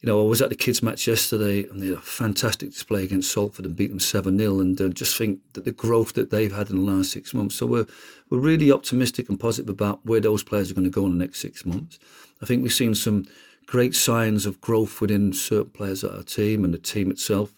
you 0.00 0.06
know, 0.06 0.22
I 0.22 0.28
was 0.28 0.42
at 0.42 0.50
the 0.50 0.54
kids' 0.54 0.82
match 0.82 1.08
yesterday 1.08 1.64
and 1.66 1.80
they 1.80 1.86
had 1.86 1.96
a 1.96 2.02
fantastic 2.02 2.72
display 2.72 3.04
against 3.04 3.32
Salford 3.32 3.64
and 3.64 3.74
beat 3.74 3.88
them 3.88 3.98
7 3.98 4.36
0. 4.36 4.60
And 4.60 4.78
uh, 4.78 4.88
just 4.88 5.16
think 5.16 5.40
that 5.54 5.64
the 5.64 5.72
growth 5.72 6.12
that 6.12 6.30
they've 6.30 6.54
had 6.54 6.68
in 6.68 6.76
the 6.76 6.92
last 6.92 7.10
six 7.10 7.32
months. 7.32 7.54
So 7.54 7.64
we're, 7.64 7.86
we're 8.28 8.38
really 8.38 8.70
optimistic 8.70 9.30
and 9.30 9.40
positive 9.40 9.70
about 9.70 10.04
where 10.04 10.20
those 10.20 10.42
players 10.42 10.70
are 10.70 10.74
going 10.74 10.84
to 10.84 10.90
go 10.90 11.06
in 11.06 11.16
the 11.16 11.24
next 11.24 11.40
six 11.40 11.64
months. 11.64 11.98
I 12.42 12.44
think 12.44 12.62
we've 12.62 12.70
seen 12.70 12.94
some 12.94 13.24
great 13.64 13.96
signs 13.96 14.44
of 14.44 14.60
growth 14.60 15.00
within 15.00 15.32
certain 15.32 15.70
players 15.70 16.04
at 16.04 16.14
our 16.14 16.22
team 16.22 16.64
and 16.64 16.74
the 16.74 16.78
team 16.78 17.10
itself. 17.10 17.54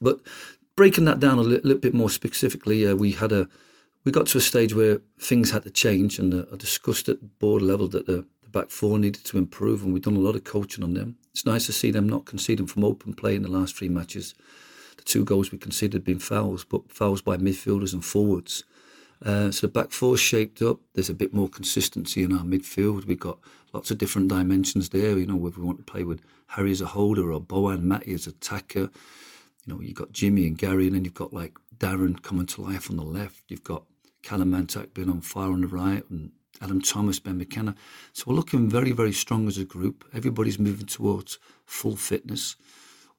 But 0.00 0.20
breaking 0.76 1.04
that 1.04 1.20
down 1.20 1.38
a 1.38 1.42
little, 1.42 1.68
little 1.68 1.80
bit 1.80 1.94
more 1.94 2.10
specifically, 2.10 2.88
uh, 2.88 2.94
we 2.94 3.12
had 3.12 3.32
a 3.32 3.48
we 4.04 4.12
got 4.12 4.26
to 4.28 4.38
a 4.38 4.40
stage 4.40 4.74
where 4.74 5.00
things 5.18 5.50
had 5.50 5.62
to 5.64 5.70
change, 5.70 6.18
and 6.18 6.34
uh, 6.34 6.44
I 6.52 6.56
discussed 6.56 7.08
at 7.08 7.38
board 7.38 7.62
level 7.62 7.88
that 7.88 8.06
the, 8.06 8.26
the 8.42 8.50
back 8.50 8.70
four 8.70 8.98
needed 8.98 9.24
to 9.24 9.38
improve, 9.38 9.82
and 9.82 9.92
we've 9.92 10.02
done 10.02 10.16
a 10.16 10.20
lot 10.20 10.36
of 10.36 10.44
coaching 10.44 10.84
on 10.84 10.94
them. 10.94 11.16
It's 11.32 11.46
nice 11.46 11.66
to 11.66 11.72
see 11.72 11.90
them 11.90 12.08
not 12.08 12.26
conceding 12.26 12.66
from 12.66 12.84
open 12.84 13.14
play 13.14 13.34
in 13.34 13.42
the 13.42 13.50
last 13.50 13.76
three 13.76 13.88
matches. 13.88 14.34
The 14.96 15.02
two 15.02 15.24
goals 15.24 15.50
we 15.50 15.58
conceded 15.58 15.94
have 15.94 16.04
been 16.04 16.18
fouls, 16.18 16.64
but 16.64 16.92
fouls 16.92 17.22
by 17.22 17.38
midfielders 17.38 17.92
and 17.94 18.04
forwards. 18.04 18.64
Uh, 19.24 19.50
so 19.50 19.66
the 19.66 19.72
back 19.72 19.90
four 19.90 20.18
shaped 20.18 20.60
up. 20.60 20.80
There's 20.92 21.08
a 21.08 21.14
bit 21.14 21.32
more 21.32 21.48
consistency 21.48 22.22
in 22.22 22.32
our 22.32 22.44
midfield. 22.44 23.06
We've 23.06 23.18
got 23.18 23.38
lots 23.72 23.90
of 23.90 23.96
different 23.96 24.28
dimensions 24.28 24.90
there. 24.90 25.18
You 25.18 25.26
know, 25.26 25.36
whether 25.36 25.58
we 25.58 25.66
want 25.66 25.78
to 25.78 25.90
play 25.90 26.04
with 26.04 26.20
Harry 26.48 26.72
as 26.72 26.82
a 26.82 26.86
holder 26.86 27.32
or 27.32 27.40
Bowen, 27.40 27.88
Matty 27.88 28.12
as 28.12 28.26
attacker. 28.26 28.90
You 29.64 29.74
know, 29.74 29.80
you've 29.80 29.96
got 29.96 30.12
Jimmy 30.12 30.46
and 30.46 30.58
Gary, 30.58 30.86
and 30.86 30.94
then 30.94 31.04
you've 31.04 31.14
got 31.14 31.32
like 31.32 31.56
Darren 31.78 32.22
coming 32.22 32.46
to 32.46 32.60
life 32.60 32.90
on 32.90 32.96
the 32.96 33.02
left. 33.02 33.44
You've 33.48 33.64
got 33.64 33.84
Callum 34.24 34.50
Mantak 34.50 34.94
being 34.94 35.10
on 35.10 35.20
fire 35.20 35.52
on 35.52 35.60
the 35.60 35.66
right, 35.66 36.02
and 36.10 36.32
Adam 36.60 36.80
Thomas, 36.80 37.20
Ben 37.20 37.38
McKenna. 37.38 37.74
So 38.12 38.24
we're 38.26 38.36
looking 38.36 38.70
very, 38.70 38.92
very 38.92 39.12
strong 39.12 39.46
as 39.46 39.58
a 39.58 39.64
group. 39.64 40.04
Everybody's 40.14 40.58
moving 40.58 40.86
towards 40.86 41.38
full 41.66 41.96
fitness. 41.96 42.56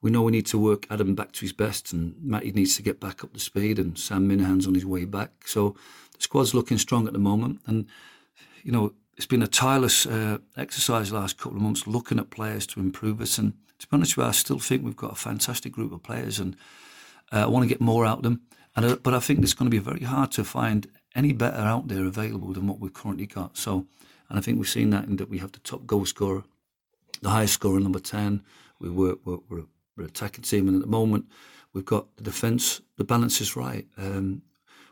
We 0.02 0.12
know 0.12 0.24
we 0.24 0.32
need 0.32 0.48
to 0.48 0.58
work 0.58 0.88
Adam 0.90 1.16
back 1.16 1.32
to 1.34 1.42
his 1.42 1.54
best, 1.54 1.94
and 1.94 2.16
Matty 2.22 2.52
needs 2.52 2.76
to 2.76 2.82
get 2.82 3.00
back 3.00 3.24
up 3.24 3.34
to 3.34 3.40
speed, 3.40 3.78
and 3.78 3.98
Sam 3.98 4.28
Minihan's 4.28 4.68
on 4.68 4.74
his 4.74 4.86
way 4.86 5.06
back. 5.06 5.48
So 5.48 5.76
the 6.16 6.24
squad's 6.24 6.54
looking 6.54 6.78
strong 6.78 7.08
at 7.08 7.14
the 7.14 7.20
moment, 7.20 7.62
and 7.68 7.86
you 8.64 8.72
know 8.72 8.94
it's 9.16 9.28
been 9.28 9.44
a 9.44 9.48
tireless 9.48 10.06
uh, 10.06 10.40
exercise 10.58 11.10
the 11.10 11.16
last 11.16 11.38
couple 11.38 11.58
of 11.58 11.64
months 11.64 11.88
looking 11.88 12.20
at 12.20 12.32
players 12.32 12.68
to 12.68 12.80
improve 12.80 13.22
us. 13.22 13.38
And 13.38 13.54
to 13.80 13.88
be 13.88 13.96
honest 13.96 14.18
with 14.18 14.26
you, 14.26 14.30
I 14.30 14.34
still 14.34 14.60
think 14.60 14.84
we've 14.84 14.96
got 14.96 15.14
a 15.14 15.16
fantastic 15.16 15.72
group 15.72 15.92
of 15.92 16.04
players, 16.04 16.40
and 16.40 16.56
uh, 17.32 17.44
I 17.44 17.48
want 17.48 17.64
to 17.64 17.70
get 17.70 17.82
more 17.82 18.06
out 18.06 18.18
of 18.18 18.24
them. 18.24 18.42
And 18.76 18.86
uh, 18.86 18.96
but 19.02 19.14
I 19.14 19.20
think 19.20 19.42
it's 19.42 19.54
going 19.54 19.70
to 19.70 19.76
be 19.76 19.84
very 19.84 20.04
hard 20.04 20.32
to 20.34 20.44
find 20.44 20.88
any 21.16 21.34
better 21.34 21.58
out 21.58 21.88
there 21.88 22.06
available 22.06 22.54
than 22.54 22.68
what 22.68 22.80
we've 22.80 22.94
currently 22.94 23.26
got. 23.26 23.58
So, 23.58 23.86
and 24.30 24.38
I 24.38 24.42
think 24.42 24.58
we've 24.58 24.68
seen 24.68 24.90
that 24.90 25.06
in 25.06 25.16
that 25.18 25.30
we 25.30 25.38
have 25.38 25.54
the 25.54 25.60
top 25.60 25.86
goal 25.86 26.06
scorer, 26.06 26.44
the 27.22 27.30
highest 27.30 27.54
scorer, 27.54 27.80
number 27.80 28.00
10. 28.00 28.44
We 28.80 28.90
work, 28.90 29.20
we're, 29.24 29.40
we're, 29.50 29.66
we're 29.96 30.06
attacking 30.06 30.44
team, 30.44 30.68
and 30.68 30.76
at 30.76 30.82
the 30.82 30.90
moment, 30.90 31.26
we've 31.74 31.86
got 31.86 32.14
the 32.18 32.24
defence, 32.24 32.82
the 32.98 33.06
balance 33.06 33.40
is 33.40 33.56
right. 33.56 33.88
Um, 33.98 34.42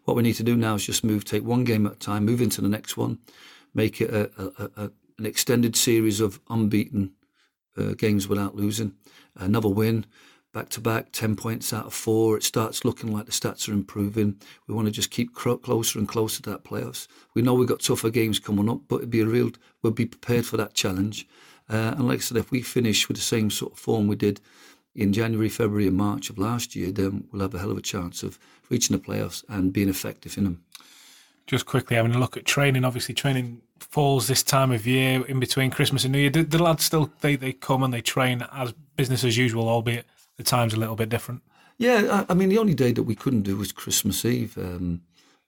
what 0.06 0.16
we 0.16 0.24
need 0.24 0.36
to 0.36 0.44
do 0.44 0.56
now 0.56 0.76
is 0.76 0.86
just 0.86 1.04
move, 1.04 1.26
take 1.26 1.44
one 1.44 1.64
game 1.64 1.86
at 1.86 1.94
a 1.94 1.98
time, 1.98 2.26
move 2.26 2.42
into 2.42 2.62
the 2.62 2.70
next 2.70 2.96
one, 2.96 3.20
make 3.74 4.00
it 4.02 4.10
a, 4.10 4.32
a, 4.38 4.84
a, 4.84 4.92
an 5.18 5.26
extended 5.26 5.76
series 5.76 6.20
of 6.20 6.40
unbeaten 6.50 7.14
uh, 7.78 7.94
games 7.98 8.28
without 8.28 8.56
losing, 8.56 8.94
another 9.36 9.70
win, 9.70 10.06
back 10.54 10.70
to 10.70 10.80
back, 10.80 11.12
10 11.12 11.36
points 11.36 11.74
out 11.74 11.88
of 11.88 11.94
four. 11.94 12.38
It 12.38 12.44
starts 12.44 12.86
looking 12.86 13.12
like 13.12 13.26
the 13.26 13.32
stats 13.32 13.68
are 13.68 13.74
improving. 13.74 14.40
We 14.68 14.76
want 14.76 14.86
to 14.86 14.92
just 14.92 15.12
keep 15.12 15.34
closer 15.34 16.00
and 16.00 16.08
closer 16.08 16.44
to 16.44 16.52
that 16.52 16.64
playoffs. 16.64 17.08
We 17.34 17.42
know 17.42 17.56
we've 17.56 17.68
got 17.68 17.82
tougher 17.82 18.12
games 18.12 18.40
coming 18.40 18.70
up, 18.70 18.82
but 18.88 18.98
it'd 18.98 19.10
be 19.10 19.22
a 19.22 19.26
real, 19.26 19.52
we'll 19.82 19.94
be 19.94 20.06
prepared 20.06 20.46
for 20.46 20.58
that 20.58 20.76
challenge. 20.76 21.28
Uh, 21.70 21.96
and 21.98 22.08
like 22.08 22.20
I 22.20 22.22
said, 22.22 22.38
if 22.38 22.52
we 22.52 22.62
finish 22.62 23.08
with 23.08 23.18
the 23.18 23.24
same 23.24 23.50
sort 23.50 23.74
of 23.74 23.80
form 23.80 24.08
we 24.08 24.16
did 24.16 24.40
in 24.96 25.12
January, 25.12 25.50
February, 25.50 25.88
and 25.88 25.98
March 25.98 26.30
of 26.30 26.38
last 26.38 26.76
year, 26.76 26.92
then 26.92 27.28
we'll 27.32 27.42
have 27.42 27.56
a 27.56 27.60
hell 27.60 27.72
of 27.72 27.78
a 27.78 27.82
chance 27.82 28.22
of 28.22 28.38
reaching 28.70 28.96
the 28.96 29.02
playoffs 29.02 29.44
and 29.50 29.74
being 29.74 29.90
effective 29.90 30.38
in 30.38 30.44
them. 30.44 30.64
Just 31.48 31.66
quickly 31.66 31.96
having 31.96 32.14
a 32.14 32.20
look 32.20 32.38
at 32.38 32.46
training. 32.46 32.86
Obviously, 32.86 33.16
training 33.16 33.62
falls 33.80 34.28
this 34.28 34.44
time 34.44 34.72
of 34.72 34.86
year 34.86 35.26
in 35.26 35.40
between 35.40 35.72
Christmas 35.72 36.04
and 36.04 36.14
New 36.14 36.20
Year. 36.20 36.30
The, 36.30 36.44
the 36.44 36.62
lads 36.62 36.86
still 36.86 37.12
they, 37.22 37.36
they 37.36 37.54
come 37.54 37.84
and 37.84 37.94
they 37.94 38.02
train 38.02 38.46
as 38.54 38.74
business 38.96 39.24
as 39.24 39.36
usual, 39.36 39.68
albeit 39.68 40.06
the 40.38 40.44
time's 40.44 40.74
a 40.74 40.80
little 40.80 40.96
bit 40.96 41.10
different. 41.10 41.42
Yeah, 41.78 42.26
I, 42.30 42.32
I 42.32 42.36
mean, 42.36 42.50
the 42.50 42.58
only 42.58 42.76
day 42.76 42.92
that 42.92 43.04
we 43.04 43.16
couldn't 43.16 43.42
do 43.42 43.58
was 43.58 43.72
Christmas 43.72 44.24
Eve. 44.26 44.58
Um, 44.58 45.02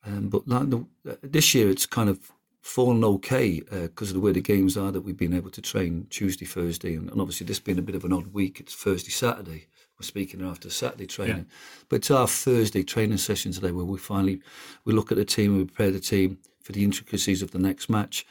um, 0.06 0.30
but 0.30 0.48
like 0.48 0.70
the, 0.70 0.86
this 1.22 1.56
year, 1.56 1.70
it's 1.70 1.86
kind 1.86 2.10
of 2.10 2.32
fallen 2.62 3.04
okay 3.04 3.60
because 3.60 4.10
uh, 4.10 4.12
of 4.12 4.14
the 4.16 4.20
way 4.20 4.32
the 4.32 4.42
games 4.42 4.76
are 4.76 4.92
that 4.92 5.02
we've 5.02 5.18
been 5.18 5.36
able 5.36 5.52
to 5.52 5.62
train 5.62 6.08
Tuesday, 6.10 6.46
Thursday, 6.46 6.96
and, 6.96 7.12
and, 7.12 7.22
obviously 7.22 7.46
this 7.46 7.60
being 7.60 7.78
a 7.78 7.84
bit 7.84 7.94
of 7.94 8.04
an 8.04 8.12
odd 8.12 8.34
week, 8.34 8.60
it's 8.60 8.74
Thursday, 8.74 9.12
Saturday. 9.12 9.68
We're 10.00 10.06
speaking 10.06 10.42
after 10.42 10.70
Saturday 10.70 11.06
training, 11.06 11.46
yeah. 11.48 11.56
but 11.90 11.98
it's 11.98 12.12
our 12.12 12.28
Thursday 12.28 12.84
training 12.84 13.20
session 13.20 13.52
today 13.52 13.72
where 13.72 13.86
we 13.86 13.98
finally 13.98 14.42
we 14.84 14.94
look 14.94 15.12
at 15.12 15.18
the 15.18 15.26
team 15.26 15.58
we 15.58 15.66
prepare 15.66 15.92
the 15.92 16.00
team 16.00 16.40
for 16.64 16.72
the 16.72 16.84
intricacies 16.84 17.42
of 17.44 17.52
the 17.52 17.60
next 17.60 17.88
match. 17.88 18.26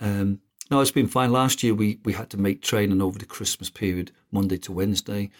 Um, 0.00 0.40
no, 0.70 0.80
it's 0.80 0.90
been 0.90 1.08
fine. 1.08 1.32
Last 1.32 1.62
year 1.62 1.74
we, 1.74 1.98
we 2.04 2.12
had 2.12 2.30
to 2.30 2.36
make 2.36 2.62
training 2.62 3.00
over 3.00 3.18
the 3.18 3.24
Christmas 3.24 3.70
period, 3.70 4.12
Monday 4.30 4.58
to 4.58 4.72
Wednesday. 4.72 5.30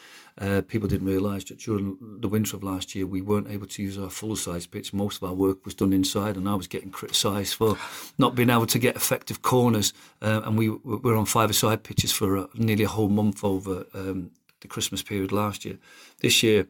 Uh, 0.40 0.62
people 0.66 0.88
didn't 0.88 1.08
realise 1.08 1.44
that 1.44 1.58
during 1.58 1.98
the 2.20 2.28
winter 2.28 2.56
of 2.56 2.62
last 2.62 2.94
year 2.94 3.06
we 3.06 3.20
weren't 3.20 3.50
able 3.50 3.66
to 3.66 3.82
use 3.82 3.98
our 3.98 4.08
full 4.08 4.36
size 4.36 4.66
pitch. 4.66 4.92
Most 4.92 5.16
of 5.16 5.28
our 5.28 5.34
work 5.34 5.64
was 5.64 5.74
done 5.74 5.92
inside, 5.92 6.36
and 6.36 6.48
I 6.48 6.54
was 6.54 6.68
getting 6.68 6.90
criticised 6.90 7.54
for 7.54 7.76
not 8.18 8.36
being 8.36 8.50
able 8.50 8.66
to 8.66 8.78
get 8.78 8.94
effective 8.94 9.42
corners. 9.42 9.92
Uh, 10.22 10.42
and 10.44 10.56
we 10.56 10.70
were 10.70 11.16
on 11.16 11.26
five-a-side 11.26 11.82
pitches 11.82 12.12
for 12.12 12.38
uh, 12.38 12.46
nearly 12.54 12.84
a 12.84 12.88
whole 12.88 13.08
month 13.08 13.42
over 13.42 13.84
um, 13.94 14.30
the 14.60 14.68
Christmas 14.68 15.02
period 15.02 15.32
last 15.32 15.64
year. 15.64 15.78
This 16.20 16.42
year 16.42 16.66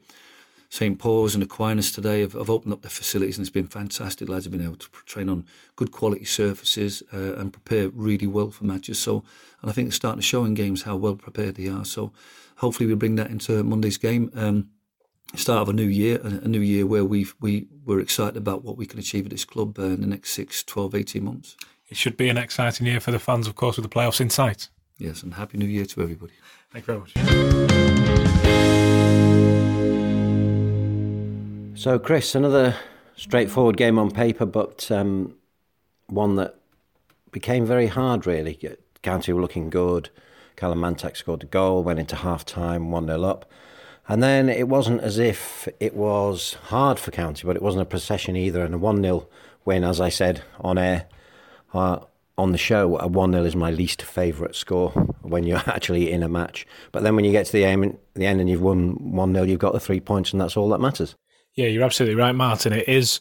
St 0.70 0.98
Paul's 0.98 1.34
and 1.34 1.42
Aquinas 1.42 1.92
today 1.92 2.20
have, 2.20 2.34
have, 2.34 2.50
opened 2.50 2.75
up 2.75 2.82
their 2.82 2.90
facilities 2.90 3.38
and 3.38 3.46
it's 3.46 3.52
been 3.52 3.66
fantastic. 3.66 4.28
Lads 4.28 4.44
have 4.44 4.52
been 4.52 4.64
able 4.64 4.76
to 4.76 4.88
train 5.06 5.28
on 5.28 5.46
good 5.76 5.92
quality 5.92 6.25
surfaces 6.25 7.02
uh, 7.12 7.37
and 7.37 7.52
prepare 7.52 7.88
really 7.88 8.26
well 8.26 8.50
for 8.50 8.64
matches. 8.64 8.98
So, 8.98 9.25
and 9.62 9.70
I 9.70 9.72
think 9.72 9.88
it's 9.88 9.96
starting 9.96 10.20
to 10.20 10.26
show 10.26 10.44
in 10.44 10.54
games 10.54 10.82
how 10.82 10.96
well 10.96 11.16
prepared 11.16 11.54
they 11.54 11.68
are. 11.68 11.87
So, 11.87 12.12
hopefully 12.56 12.87
we 12.87 12.94
bring 12.94 13.14
that 13.14 13.30
into 13.30 13.62
Monday's 13.64 13.96
game. 13.96 14.30
Um, 14.34 14.68
start 15.34 15.62
of 15.62 15.70
a 15.70 15.72
new 15.72 15.87
year, 15.87 16.20
a, 16.22 16.44
a 16.44 16.48
new 16.48 16.60
year 16.60 16.87
where 16.87 17.04
we 17.04 17.26
we 17.40 17.66
we're 17.84 18.00
excited 18.00 18.37
about 18.37 18.62
what 18.62 18.76
we 18.76 18.87
can 18.87 18.98
achieve 18.98 19.25
at 19.25 19.30
this 19.30 19.46
club 19.46 19.78
uh, 19.78 19.84
in 19.84 20.02
the 20.02 20.06
next 20.06 20.32
6, 20.32 20.64
12, 20.64 20.94
18 20.94 21.25
months. 21.25 21.56
It 21.88 21.96
should 21.96 22.18
be 22.18 22.28
an 22.28 22.37
exciting 22.37 22.87
year 22.87 23.00
for 23.00 23.10
the 23.10 23.18
fans, 23.18 23.46
of 23.46 23.54
course, 23.54 23.76
with 23.76 23.84
the 23.84 23.94
playoffs 23.94 24.20
in 24.20 24.28
sight. 24.28 24.68
Yes, 24.98 25.22
and 25.22 25.34
happy 25.34 25.56
new 25.56 25.66
year 25.66 25.87
to 25.87 26.02
everybody. 26.02 26.34
Thank 26.72 26.87
you 26.87 26.94
very 26.94 27.00
much. 27.00 27.14
So, 31.78 31.97
Chris, 31.97 32.35
another 32.35 32.75
straightforward 33.14 33.76
game 33.76 34.00
on 34.00 34.11
paper, 34.11 34.44
but 34.44 34.90
um, 34.90 35.37
one 36.08 36.35
that 36.35 36.56
became 37.30 37.64
very 37.64 37.87
hard, 37.87 38.26
really. 38.26 38.58
County 39.02 39.32
were 39.32 39.40
looking 39.40 39.70
good. 39.70 40.11
Callum 40.56 40.80
Mantak 40.80 41.16
scored 41.16 41.44
a 41.44 41.47
goal, 41.47 41.85
went 41.85 42.00
into 42.00 42.16
half 42.16 42.44
time, 42.44 42.90
1 42.90 43.06
0 43.06 43.23
up. 43.23 43.49
And 44.08 44.20
then 44.20 44.49
it 44.49 44.66
wasn't 44.66 45.02
as 45.02 45.20
if 45.20 45.68
it 45.78 45.94
was 45.94 46.54
hard 46.64 46.99
for 46.99 47.12
County, 47.12 47.47
but 47.47 47.54
it 47.54 47.62
wasn't 47.62 47.82
a 47.82 47.87
procession 47.87 48.35
either. 48.35 48.64
And 48.64 48.75
a 48.75 48.78
1 48.78 49.00
0 49.00 49.28
win, 49.64 49.85
as 49.85 50.00
I 50.00 50.08
said 50.08 50.42
on 50.58 50.78
air, 50.78 51.06
uh, 51.73 52.00
on 52.37 52.50
the 52.50 52.58
show, 52.58 52.99
a 52.99 53.06
1 53.06 53.30
0 53.30 53.44
is 53.44 53.54
my 53.54 53.70
least 53.70 54.02
favourite 54.02 54.56
score 54.56 54.90
when 55.23 55.44
you're 55.44 55.58
actually 55.68 56.11
in 56.11 56.25
a 56.25 56.28
match. 56.28 56.66
But 56.90 57.04
then 57.04 57.14
when 57.14 57.25
you 57.25 57.30
get 57.30 57.47
to 57.47 57.52
the, 57.52 57.62
aim, 57.62 57.97
the 58.14 58.26
end 58.26 58.40
and 58.40 58.50
you've 58.50 58.62
won 58.62 59.12
1 59.12 59.32
0, 59.32 59.44
you've 59.44 59.61
got 59.61 59.75
the 59.75 59.78
three 59.78 60.00
points, 60.00 60.32
and 60.32 60.40
that's 60.40 60.56
all 60.56 60.70
that 60.70 60.80
matters. 60.80 61.14
Yeah, 61.59 61.67
you're 61.67 61.83
absolutely 61.83 62.15
right, 62.15 62.31
Martin. 62.31 62.73
It 62.73 62.88
is 62.88 63.19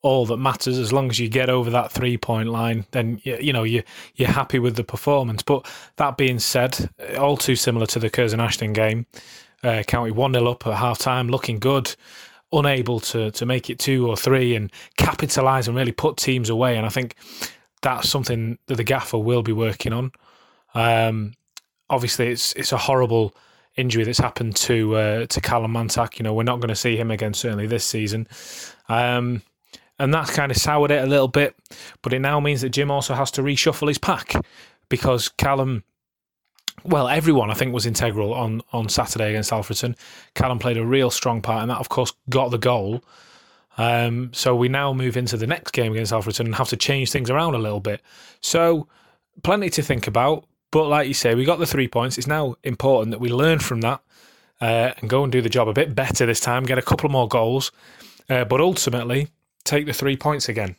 all 0.00 0.24
that 0.24 0.38
matters. 0.38 0.78
As 0.78 0.90
long 0.90 1.10
as 1.10 1.20
you 1.20 1.28
get 1.28 1.50
over 1.50 1.68
that 1.68 1.92
three 1.92 2.16
point 2.16 2.48
line 2.48 2.86
then 2.92 3.20
you 3.24 3.52
know 3.52 3.62
you 3.62 3.82
you're 4.14 4.30
happy 4.30 4.58
with 4.58 4.76
the 4.76 4.84
performance. 4.84 5.42
But 5.42 5.70
that 5.96 6.16
being 6.16 6.38
said 6.38 6.88
all 7.18 7.36
too 7.36 7.56
similar 7.56 7.84
to 7.88 7.98
the 7.98 8.08
Curzon 8.08 8.40
Ashton 8.40 8.72
game 8.72 9.04
uh, 9.62 9.82
County 9.86 10.12
1-0 10.12 10.50
up 10.50 10.66
at 10.66 10.74
half 10.78 10.98
time 10.98 11.28
looking 11.28 11.58
good 11.58 11.94
unable 12.54 13.00
to 13.00 13.30
to 13.32 13.44
make 13.44 13.68
it 13.68 13.78
2 13.78 14.08
or 14.08 14.16
3 14.16 14.56
and 14.56 14.72
capitalize 14.96 15.68
and 15.68 15.76
really 15.76 15.92
put 15.92 16.16
teams 16.16 16.48
away. 16.48 16.78
And 16.78 16.86
I 16.86 16.88
think 16.88 17.16
that's 17.82 18.08
something 18.08 18.56
that 18.66 18.76
the 18.76 18.84
gaffer 18.84 19.18
will 19.18 19.42
be 19.42 19.52
working 19.52 19.92
on. 19.92 20.10
Um, 20.74 21.34
obviously 21.90 22.28
it's 22.28 22.54
it's 22.54 22.72
a 22.72 22.78
horrible 22.78 23.34
injury 23.76 24.04
that's 24.04 24.18
happened 24.18 24.56
to 24.56 24.96
uh, 24.96 25.26
to 25.26 25.40
Callum 25.40 25.72
Mantac. 25.72 26.18
You 26.18 26.24
know, 26.24 26.34
we're 26.34 26.42
not 26.42 26.60
going 26.60 26.68
to 26.68 26.76
see 26.76 26.96
him 26.96 27.10
again 27.10 27.34
certainly 27.34 27.66
this 27.66 27.84
season. 27.84 28.28
Um, 28.88 29.42
and 29.98 30.12
that's 30.12 30.30
kind 30.30 30.50
of 30.50 30.56
soured 30.56 30.90
it 30.90 31.02
a 31.02 31.06
little 31.06 31.28
bit. 31.28 31.54
But 32.02 32.12
it 32.12 32.18
now 32.18 32.40
means 32.40 32.60
that 32.62 32.70
Jim 32.70 32.90
also 32.90 33.14
has 33.14 33.30
to 33.32 33.42
reshuffle 33.42 33.88
his 33.88 33.98
pack 33.98 34.34
because 34.88 35.28
Callum, 35.28 35.84
well, 36.84 37.08
everyone 37.08 37.50
I 37.50 37.54
think 37.54 37.72
was 37.72 37.86
integral 37.86 38.34
on 38.34 38.62
on 38.72 38.88
Saturday 38.88 39.30
against 39.30 39.50
Alfreton. 39.50 39.96
Callum 40.34 40.58
played 40.58 40.76
a 40.76 40.84
real 40.84 41.10
strong 41.10 41.42
part, 41.42 41.62
and 41.62 41.70
that 41.70 41.78
of 41.78 41.88
course 41.88 42.12
got 42.28 42.50
the 42.50 42.58
goal. 42.58 43.04
Um, 43.76 44.30
so 44.32 44.54
we 44.54 44.68
now 44.68 44.92
move 44.92 45.16
into 45.16 45.36
the 45.36 45.48
next 45.48 45.72
game 45.72 45.92
against 45.92 46.12
Alfreton 46.12 46.46
and 46.46 46.54
have 46.54 46.68
to 46.68 46.76
change 46.76 47.10
things 47.10 47.28
around 47.28 47.54
a 47.54 47.58
little 47.58 47.80
bit. 47.80 48.00
So 48.40 48.88
plenty 49.42 49.70
to 49.70 49.82
think 49.82 50.06
about. 50.06 50.46
But 50.74 50.88
like 50.88 51.06
you 51.06 51.14
say, 51.14 51.36
we 51.36 51.44
got 51.44 51.60
the 51.60 51.66
three 51.66 51.86
points. 51.86 52.18
It's 52.18 52.26
now 52.26 52.56
important 52.64 53.12
that 53.12 53.20
we 53.20 53.28
learn 53.28 53.60
from 53.60 53.80
that 53.82 54.00
uh, 54.60 54.90
and 54.98 55.08
go 55.08 55.22
and 55.22 55.30
do 55.30 55.40
the 55.40 55.48
job 55.48 55.68
a 55.68 55.72
bit 55.72 55.94
better 55.94 56.26
this 56.26 56.40
time, 56.40 56.64
get 56.64 56.78
a 56.78 56.82
couple 56.82 57.08
more 57.08 57.28
goals. 57.28 57.70
Uh, 58.28 58.44
but 58.44 58.60
ultimately, 58.60 59.28
take 59.62 59.86
the 59.86 59.92
three 59.92 60.16
points 60.16 60.48
again. 60.48 60.74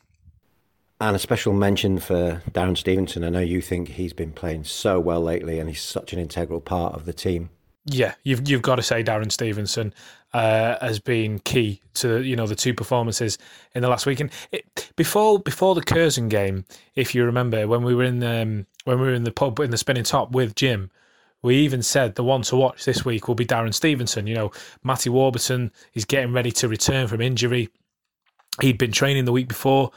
And 1.00 1.16
a 1.16 1.20
special 1.20 1.54
mention 1.54 2.00
for 2.00 2.44
Darren 2.52 2.78
Stephenson. 2.78 3.24
I 3.24 3.30
know 3.30 3.40
you 3.40 3.62
think 3.62 3.88
he's 3.88 4.12
been 4.12 4.34
playing 4.34 4.66
so 4.66 5.00
well 5.00 5.22
lately 5.22 5.60
and 5.60 5.70
he's 5.70 5.82
such 5.82 6.12
an 6.12 6.20
integral 6.20 6.60
part 6.60 6.94
of 6.94 7.06
the 7.06 7.14
team. 7.14 7.50
Yeah, 7.86 8.15
you've 8.24 8.50
you've 8.50 8.63
got 8.63 8.77
to 8.77 8.84
say 8.84 9.04
Darren 9.04 9.32
Stephenson 9.32 9.94
uh, 10.34 10.77
has 10.82 11.00
been 11.00 11.39
key 11.39 11.82
to 11.96 12.22
you 12.24 12.36
know 12.36 12.48
the 12.48 12.56
two 12.56 12.74
performances 12.74 13.38
in 13.75 13.82
the 13.84 13.88
last 13.88 14.08
week. 14.08 14.20
And 14.20 14.32
it, 14.51 14.92
before 14.96 15.39
before 15.39 15.75
the 15.75 15.84
Curzon 15.84 16.27
game, 16.27 16.65
if 16.96 17.13
you 17.13 17.24
remember, 17.25 17.68
when 17.68 17.84
we 17.84 17.94
were 17.94 18.04
in 18.04 18.20
the, 18.20 18.42
um, 18.42 18.65
when 18.86 19.00
we 19.00 19.08
were 19.08 19.13
in 19.13 19.24
the 19.24 19.32
pub 19.32 19.60
in 19.60 19.70
the 19.70 19.77
spinning 19.77 20.04
top 20.04 20.32
with 20.32 20.56
Jim, 20.56 20.89
we 21.44 21.58
even 21.58 21.84
said 21.84 22.15
the 22.15 22.24
one 22.24 22.42
to 22.44 22.56
watch 22.56 22.86
this 22.86 23.06
week 23.06 23.27
will 23.27 23.36
be 23.36 23.46
Darren 23.46 23.74
Stephenson. 23.74 24.25
You 24.25 24.34
know, 24.34 24.51
Matty 24.84 25.12
Warburton 25.12 25.72
is 25.94 26.06
getting 26.06 26.34
ready 26.34 26.51
to 26.54 26.68
return 26.68 27.08
from 27.08 27.22
injury. 27.22 27.70
He'd 28.62 28.80
been 28.80 28.92
training 28.94 29.25
the 29.25 29.32
week 29.32 29.48
before. 29.48 29.92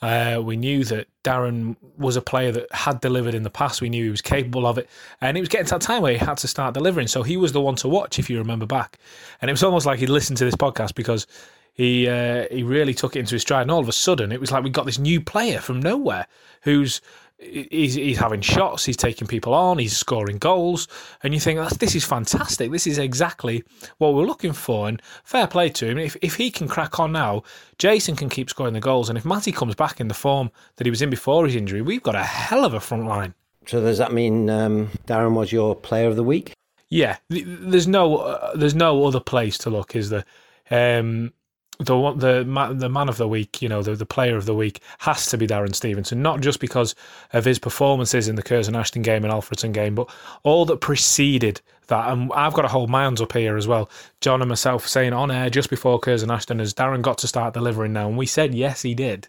Uh, 0.00 0.40
we 0.42 0.56
knew 0.56 0.84
that 0.84 1.08
Darren 1.24 1.76
was 1.96 2.16
a 2.16 2.22
player 2.22 2.52
that 2.52 2.72
had 2.72 3.00
delivered 3.00 3.34
in 3.34 3.42
the 3.42 3.50
past. 3.50 3.80
We 3.80 3.88
knew 3.88 4.04
he 4.04 4.10
was 4.10 4.22
capable 4.22 4.66
of 4.66 4.78
it. 4.78 4.88
And 5.20 5.36
it 5.36 5.40
was 5.40 5.48
getting 5.48 5.66
to 5.66 5.74
that 5.74 5.80
time 5.80 6.02
where 6.02 6.12
he 6.12 6.18
had 6.18 6.38
to 6.38 6.48
start 6.48 6.74
delivering. 6.74 7.08
So 7.08 7.22
he 7.22 7.36
was 7.36 7.52
the 7.52 7.60
one 7.60 7.74
to 7.76 7.88
watch, 7.88 8.18
if 8.18 8.30
you 8.30 8.38
remember 8.38 8.66
back. 8.66 8.98
And 9.42 9.48
it 9.48 9.52
was 9.52 9.62
almost 9.62 9.86
like 9.86 9.98
he 9.98 10.06
listened 10.06 10.38
to 10.38 10.44
this 10.44 10.54
podcast 10.54 10.94
because 10.94 11.26
he 11.72 12.08
uh, 12.08 12.46
he 12.50 12.62
really 12.62 12.94
took 12.94 13.16
it 13.16 13.20
into 13.20 13.34
his 13.34 13.42
stride. 13.42 13.62
And 13.62 13.70
all 13.70 13.80
of 13.80 13.88
a 13.88 13.92
sudden, 13.92 14.30
it 14.30 14.40
was 14.40 14.52
like 14.52 14.62
we 14.62 14.70
got 14.70 14.86
this 14.86 14.98
new 14.98 15.20
player 15.20 15.60
from 15.60 15.80
nowhere 15.80 16.26
who's 16.62 17.00
he's, 17.38 17.94
he's 17.94 18.18
having 18.18 18.40
shots, 18.40 18.84
he's 18.84 18.96
taking 18.96 19.26
people 19.26 19.54
on, 19.54 19.78
he's 19.78 19.96
scoring 19.96 20.38
goals, 20.38 20.88
and 21.22 21.32
you 21.32 21.40
think 21.40 21.60
this 21.78 21.94
is 21.94 22.04
fantastic. 22.04 22.70
This 22.70 22.86
is 22.86 22.98
exactly 22.98 23.64
what 23.98 24.14
we're 24.14 24.26
looking 24.26 24.52
for, 24.52 24.88
and 24.88 25.00
fair 25.24 25.46
play 25.46 25.68
to 25.70 25.86
him. 25.86 25.98
If 25.98 26.16
if 26.22 26.34
he 26.34 26.50
can 26.50 26.68
crack 26.68 26.98
on 26.98 27.12
now, 27.12 27.42
Jason 27.78 28.16
can 28.16 28.28
keep 28.28 28.50
scoring 28.50 28.74
the 28.74 28.80
goals, 28.80 29.08
and 29.08 29.16
if 29.16 29.24
Matty 29.24 29.52
comes 29.52 29.74
back 29.74 30.00
in 30.00 30.08
the 30.08 30.14
form 30.14 30.50
that 30.76 30.86
he 30.86 30.90
was 30.90 31.02
in 31.02 31.10
before 31.10 31.46
his 31.46 31.54
injury, 31.54 31.82
we've 31.82 32.02
got 32.02 32.14
a 32.14 32.24
hell 32.24 32.64
of 32.64 32.74
a 32.74 32.80
front 32.80 33.06
line. 33.06 33.34
So 33.66 33.80
does 33.80 33.98
that 33.98 34.12
mean 34.12 34.48
um, 34.48 34.88
Darren 35.06 35.34
was 35.34 35.52
your 35.52 35.76
player 35.76 36.08
of 36.08 36.16
the 36.16 36.24
week? 36.24 36.54
Yeah, 36.88 37.18
there's 37.28 37.86
no 37.86 38.16
uh, 38.16 38.56
there's 38.56 38.74
no 38.74 39.04
other 39.04 39.20
place 39.20 39.58
to 39.58 39.70
look, 39.70 39.94
is 39.94 40.10
there? 40.10 40.24
Um, 40.70 41.32
the 41.78 42.12
the 42.12 42.74
the 42.74 42.88
man 42.88 43.08
of 43.08 43.18
the 43.18 43.28
week, 43.28 43.62
you 43.62 43.68
know, 43.68 43.82
the, 43.82 43.94
the 43.94 44.06
player 44.06 44.36
of 44.36 44.46
the 44.46 44.54
week 44.54 44.80
has 44.98 45.26
to 45.26 45.38
be 45.38 45.46
Darren 45.46 45.74
Stephenson, 45.74 46.22
not 46.22 46.40
just 46.40 46.58
because 46.58 46.94
of 47.32 47.44
his 47.44 47.58
performances 47.58 48.26
in 48.26 48.34
the 48.34 48.42
Curzon 48.42 48.74
Ashton 48.74 49.02
game 49.02 49.24
and 49.24 49.32
Alfreton 49.32 49.72
game, 49.72 49.94
but 49.94 50.10
all 50.42 50.64
that 50.66 50.80
preceded 50.80 51.60
that. 51.86 52.12
And 52.12 52.32
I've 52.32 52.54
got 52.54 52.62
to 52.62 52.68
hold 52.68 52.90
my 52.90 53.04
hands 53.04 53.20
up 53.20 53.32
here 53.32 53.56
as 53.56 53.68
well. 53.68 53.88
John 54.20 54.42
and 54.42 54.48
myself 54.48 54.88
saying 54.88 55.12
on 55.12 55.30
air 55.30 55.50
just 55.50 55.70
before 55.70 56.00
Curzon 56.00 56.32
Ashton, 56.32 56.58
has 56.58 56.74
Darren 56.74 57.00
got 57.00 57.18
to 57.18 57.28
start 57.28 57.54
delivering 57.54 57.92
now? 57.92 58.08
And 58.08 58.18
we 58.18 58.26
said 58.26 58.54
yes, 58.54 58.82
he 58.82 58.94
did, 58.94 59.28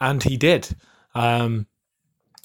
and 0.00 0.22
he 0.22 0.36
did. 0.36 0.68
Um, 1.16 1.66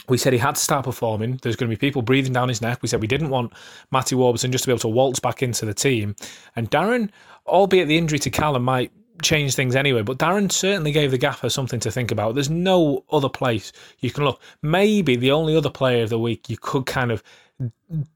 we 0.07 0.17
said 0.17 0.33
he 0.33 0.39
had 0.39 0.55
to 0.55 0.61
start 0.61 0.85
performing. 0.85 1.39
There's 1.43 1.55
going 1.55 1.69
to 1.69 1.75
be 1.75 1.79
people 1.79 2.01
breathing 2.01 2.33
down 2.33 2.49
his 2.49 2.63
neck. 2.63 2.81
We 2.81 2.87
said 2.87 2.99
we 2.99 3.05
didn't 3.05 3.29
want 3.29 3.53
Matty 3.91 4.15
Warburton 4.15 4.51
just 4.51 4.63
to 4.63 4.69
be 4.69 4.71
able 4.71 4.79
to 4.79 4.87
waltz 4.87 5.19
back 5.19 5.43
into 5.43 5.67
the 5.67 5.73
team. 5.75 6.15
And 6.55 6.71
Darren, 6.71 7.11
albeit 7.45 7.87
the 7.87 7.97
injury 7.97 8.17
to 8.19 8.31
Callum 8.31 8.63
might 8.63 8.91
change 9.21 9.55
things 9.55 9.75
anyway. 9.75 10.01
But 10.01 10.17
Darren 10.17 10.51
certainly 10.51 10.91
gave 10.91 11.11
the 11.11 11.17
gaffer 11.17 11.49
something 11.49 11.79
to 11.81 11.91
think 11.91 12.11
about. 12.11 12.35
There's 12.35 12.49
no 12.49 13.03
other 13.11 13.29
place 13.29 13.71
you 13.99 14.11
can 14.11 14.25
look. 14.25 14.41
Maybe 14.61 15.15
the 15.15 15.31
only 15.31 15.55
other 15.55 15.69
player 15.69 16.03
of 16.03 16.09
the 16.09 16.19
week 16.19 16.49
you 16.49 16.57
could 16.57 16.85
kind 16.85 17.11
of 17.11 17.23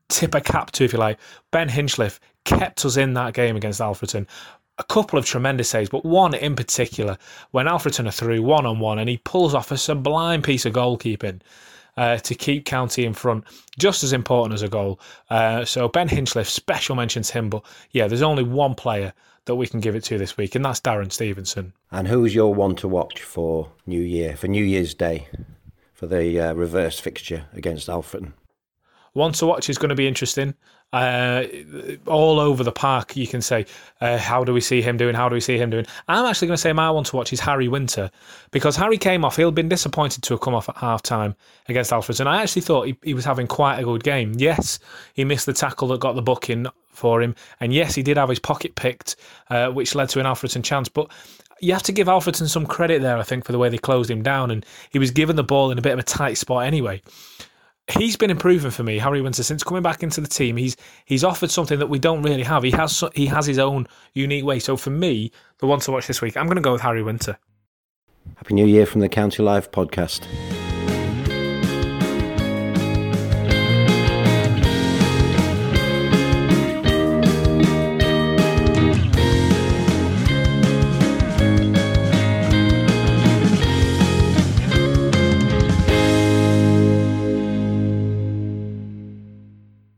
tip 0.10 0.36
a 0.36 0.41
cap 0.41 0.72
to, 0.72 0.83
if 0.83 0.93
you 0.93 1.00
like, 1.00 1.19
Ben 1.51 1.69
Hinchliffe 1.69 2.20
kept 2.46 2.85
us 2.85 2.98
in 2.98 3.13
that 3.13 3.33
game 3.33 3.55
against 3.55 3.81
Alfreton. 3.81 4.27
A 4.79 4.83
couple 4.85 5.20
of 5.20 5.25
tremendous 5.25 5.70
saves, 5.70 5.89
but 5.89 6.03
one 6.03 6.33
in 6.33 6.55
particular 6.55 7.18
when 7.51 7.68
Alfreton 7.68 8.07
are 8.07 8.11
through 8.11 8.42
one 8.42 8.66
on 8.66 8.79
one 8.79 9.00
and 9.00 9.09
he 9.09 9.18
pulls 9.18 9.53
off 9.53 9.72
a 9.72 9.77
sublime 9.77 10.42
piece 10.42 10.66
of 10.66 10.74
goalkeeping. 10.74 11.42
Uh, 11.96 12.18
to 12.18 12.33
keep 12.33 12.66
County 12.66 13.05
in 13.05 13.13
front, 13.13 13.44
just 13.77 14.03
as 14.03 14.13
important 14.13 14.55
as 14.55 14.63
a 14.63 14.68
goal. 14.68 15.00
Uh, 15.29 15.63
so 15.63 15.87
Ben 15.87 16.09
Hinchliffe, 16.09 16.50
special 16.50 16.96
mention 16.96 17.22
to 17.22 17.33
him. 17.33 17.51
But 17.51 17.63
yeah, 17.92 18.07
there's 18.07 18.24
only 18.24 18.42
one 18.42 18.74
player 18.74 19.13
that 19.46 19.56
we 19.56 19.68
can 19.68 19.79
give 19.79 19.96
it 19.96 20.03
to 20.06 20.18
this 20.18 20.38
week, 20.38 20.56
and 20.56 20.64
that's 20.64 20.79
Darren 20.79 21.12
Stephenson. 21.12 21.74
And 21.92 22.08
who's 22.08 22.34
your 22.34 22.53
one 22.53 22.75
to 22.77 22.88
watch 22.88 23.22
for 23.22 23.72
New 23.86 24.01
Year, 24.01 24.36
for 24.36 24.48
New 24.48 24.64
Year's 24.64 24.94
Day, 24.94 25.27
for 25.94 26.08
the 26.08 26.40
uh, 26.40 26.53
reverse 26.53 27.00
fixture 27.00 27.46
against 27.53 27.88
Alfreton? 27.88 28.34
One 29.14 29.32
to 29.34 29.46
watch 29.46 29.70
is 29.70 29.77
going 29.77 29.90
to 29.90 29.96
be 29.96 30.08
interesting. 30.08 30.56
Uh, 30.92 31.46
all 32.06 32.40
over 32.40 32.64
the 32.64 32.72
park, 32.72 33.16
you 33.16 33.25
can 33.25 33.42
say, 33.42 33.66
uh, 34.00 34.18
how 34.18 34.44
do 34.44 34.53
we 34.53 34.62
see 34.62 34.82
him 34.82 34.96
doing? 34.96 35.16
How 35.16 35.27
do 35.27 35.34
we 35.34 35.40
see 35.40 35.58
him 35.58 35.72
doing? 35.72 35.88
I'm 36.08 36.25
actually 36.25 36.48
going 36.48 36.58
to 36.58 36.62
say 36.62 36.72
my 36.72 36.90
one 36.92 37.03
to 37.06 37.16
watch 37.16 37.34
is 37.34 37.40
Harry 37.40 37.68
Winter 37.68 38.12
because 38.51 38.75
Harry 38.75 39.00
came 39.00 39.25
off. 39.25 39.38
He'd 39.38 39.56
been 39.56 39.70
disappointed 39.70 40.22
to 40.24 40.34
have 40.36 40.42
come 40.42 40.53
off 40.53 40.70
at 40.70 40.77
half 40.77 41.01
time 41.01 41.36
against 41.68 41.92
Alfred, 41.92 42.20
and 42.20 42.29
I 42.29 42.44
actually 42.44 42.62
thought 42.62 42.88
he, 42.88 42.98
he 43.03 43.16
was 43.16 43.25
having 43.25 43.48
quite 43.48 43.79
a 43.79 43.84
good 43.84 44.03
game. 44.03 44.34
Yes, 44.38 44.77
he 45.16 45.25
missed 45.25 45.48
the 45.48 45.53
tackle 45.53 45.88
that 45.90 46.00
got 46.00 46.14
the 46.14 46.22
booking 46.22 46.68
for 46.94 47.22
him, 47.22 47.36
and 47.60 47.74
yes, 47.74 47.96
he 47.96 48.03
did 48.03 48.18
have 48.18 48.29
his 48.29 48.40
pocket 48.40 48.75
picked, 48.75 49.16
uh, 49.50 49.70
which 49.70 49.96
led 49.96 50.10
to 50.10 50.20
an 50.20 50.25
Alfreton 50.25 50.64
chance. 50.64 50.90
But 50.90 51.12
you 51.60 51.74
have 51.74 51.84
to 51.84 51.92
give 51.92 52.08
Alfreton 52.08 52.48
some 52.48 52.66
credit 52.66 53.01
there, 53.01 53.18
I 53.18 53.24
think, 53.24 53.46
for 53.46 53.51
the 53.51 53.60
way 53.60 53.70
they 53.70 53.77
closed 53.77 54.10
him 54.10 54.24
down, 54.24 54.51
and 54.51 54.66
he 54.90 55.00
was 55.00 55.12
given 55.12 55.36
the 55.36 55.44
ball 55.44 55.72
in 55.72 55.77
a 55.77 55.82
bit 55.82 55.94
of 55.94 56.00
a 56.00 56.03
tight 56.03 56.38
spot 56.38 56.66
anyway 56.66 57.01
he's 57.92 58.16
been 58.16 58.32
improving 58.32 58.72
for 58.72 58.84
me, 58.84 58.98
Harry 58.98 59.22
Winter, 59.22 59.44
since 59.44 59.64
coming 59.64 59.84
back 59.84 60.03
into 60.03 60.22
the 60.22 60.27
team. 60.27 60.58
He's 60.58 60.75
he's 61.06 61.24
offered 61.24 61.51
something 61.51 61.79
that 61.79 61.88
we 61.88 62.00
don't 62.00 62.22
really 62.22 62.44
have. 62.44 62.64
He 62.64 62.72
has 62.72 63.03
he 63.14 63.25
has 63.27 63.46
his 63.46 63.60
own 63.60 63.88
unique 64.14 64.46
way. 64.46 64.60
So 64.60 64.77
for 64.77 64.90
me, 64.90 65.32
the 65.60 65.68
one 65.68 65.79
to 65.82 65.92
watch 65.92 66.08
this 66.08 66.22
week, 66.22 66.38
I'm 66.38 66.46
going 66.46 66.56
to 66.56 66.62
go 66.62 66.74
with 66.74 66.82
Harry 66.82 67.03
Winter. 67.03 67.38
Happy 68.38 68.53
New 68.53 68.66
Year 68.66 68.86
from 68.86 69.01
the 69.01 69.10
County 69.10 69.44
Live 69.44 69.72
podcast. 69.72 70.25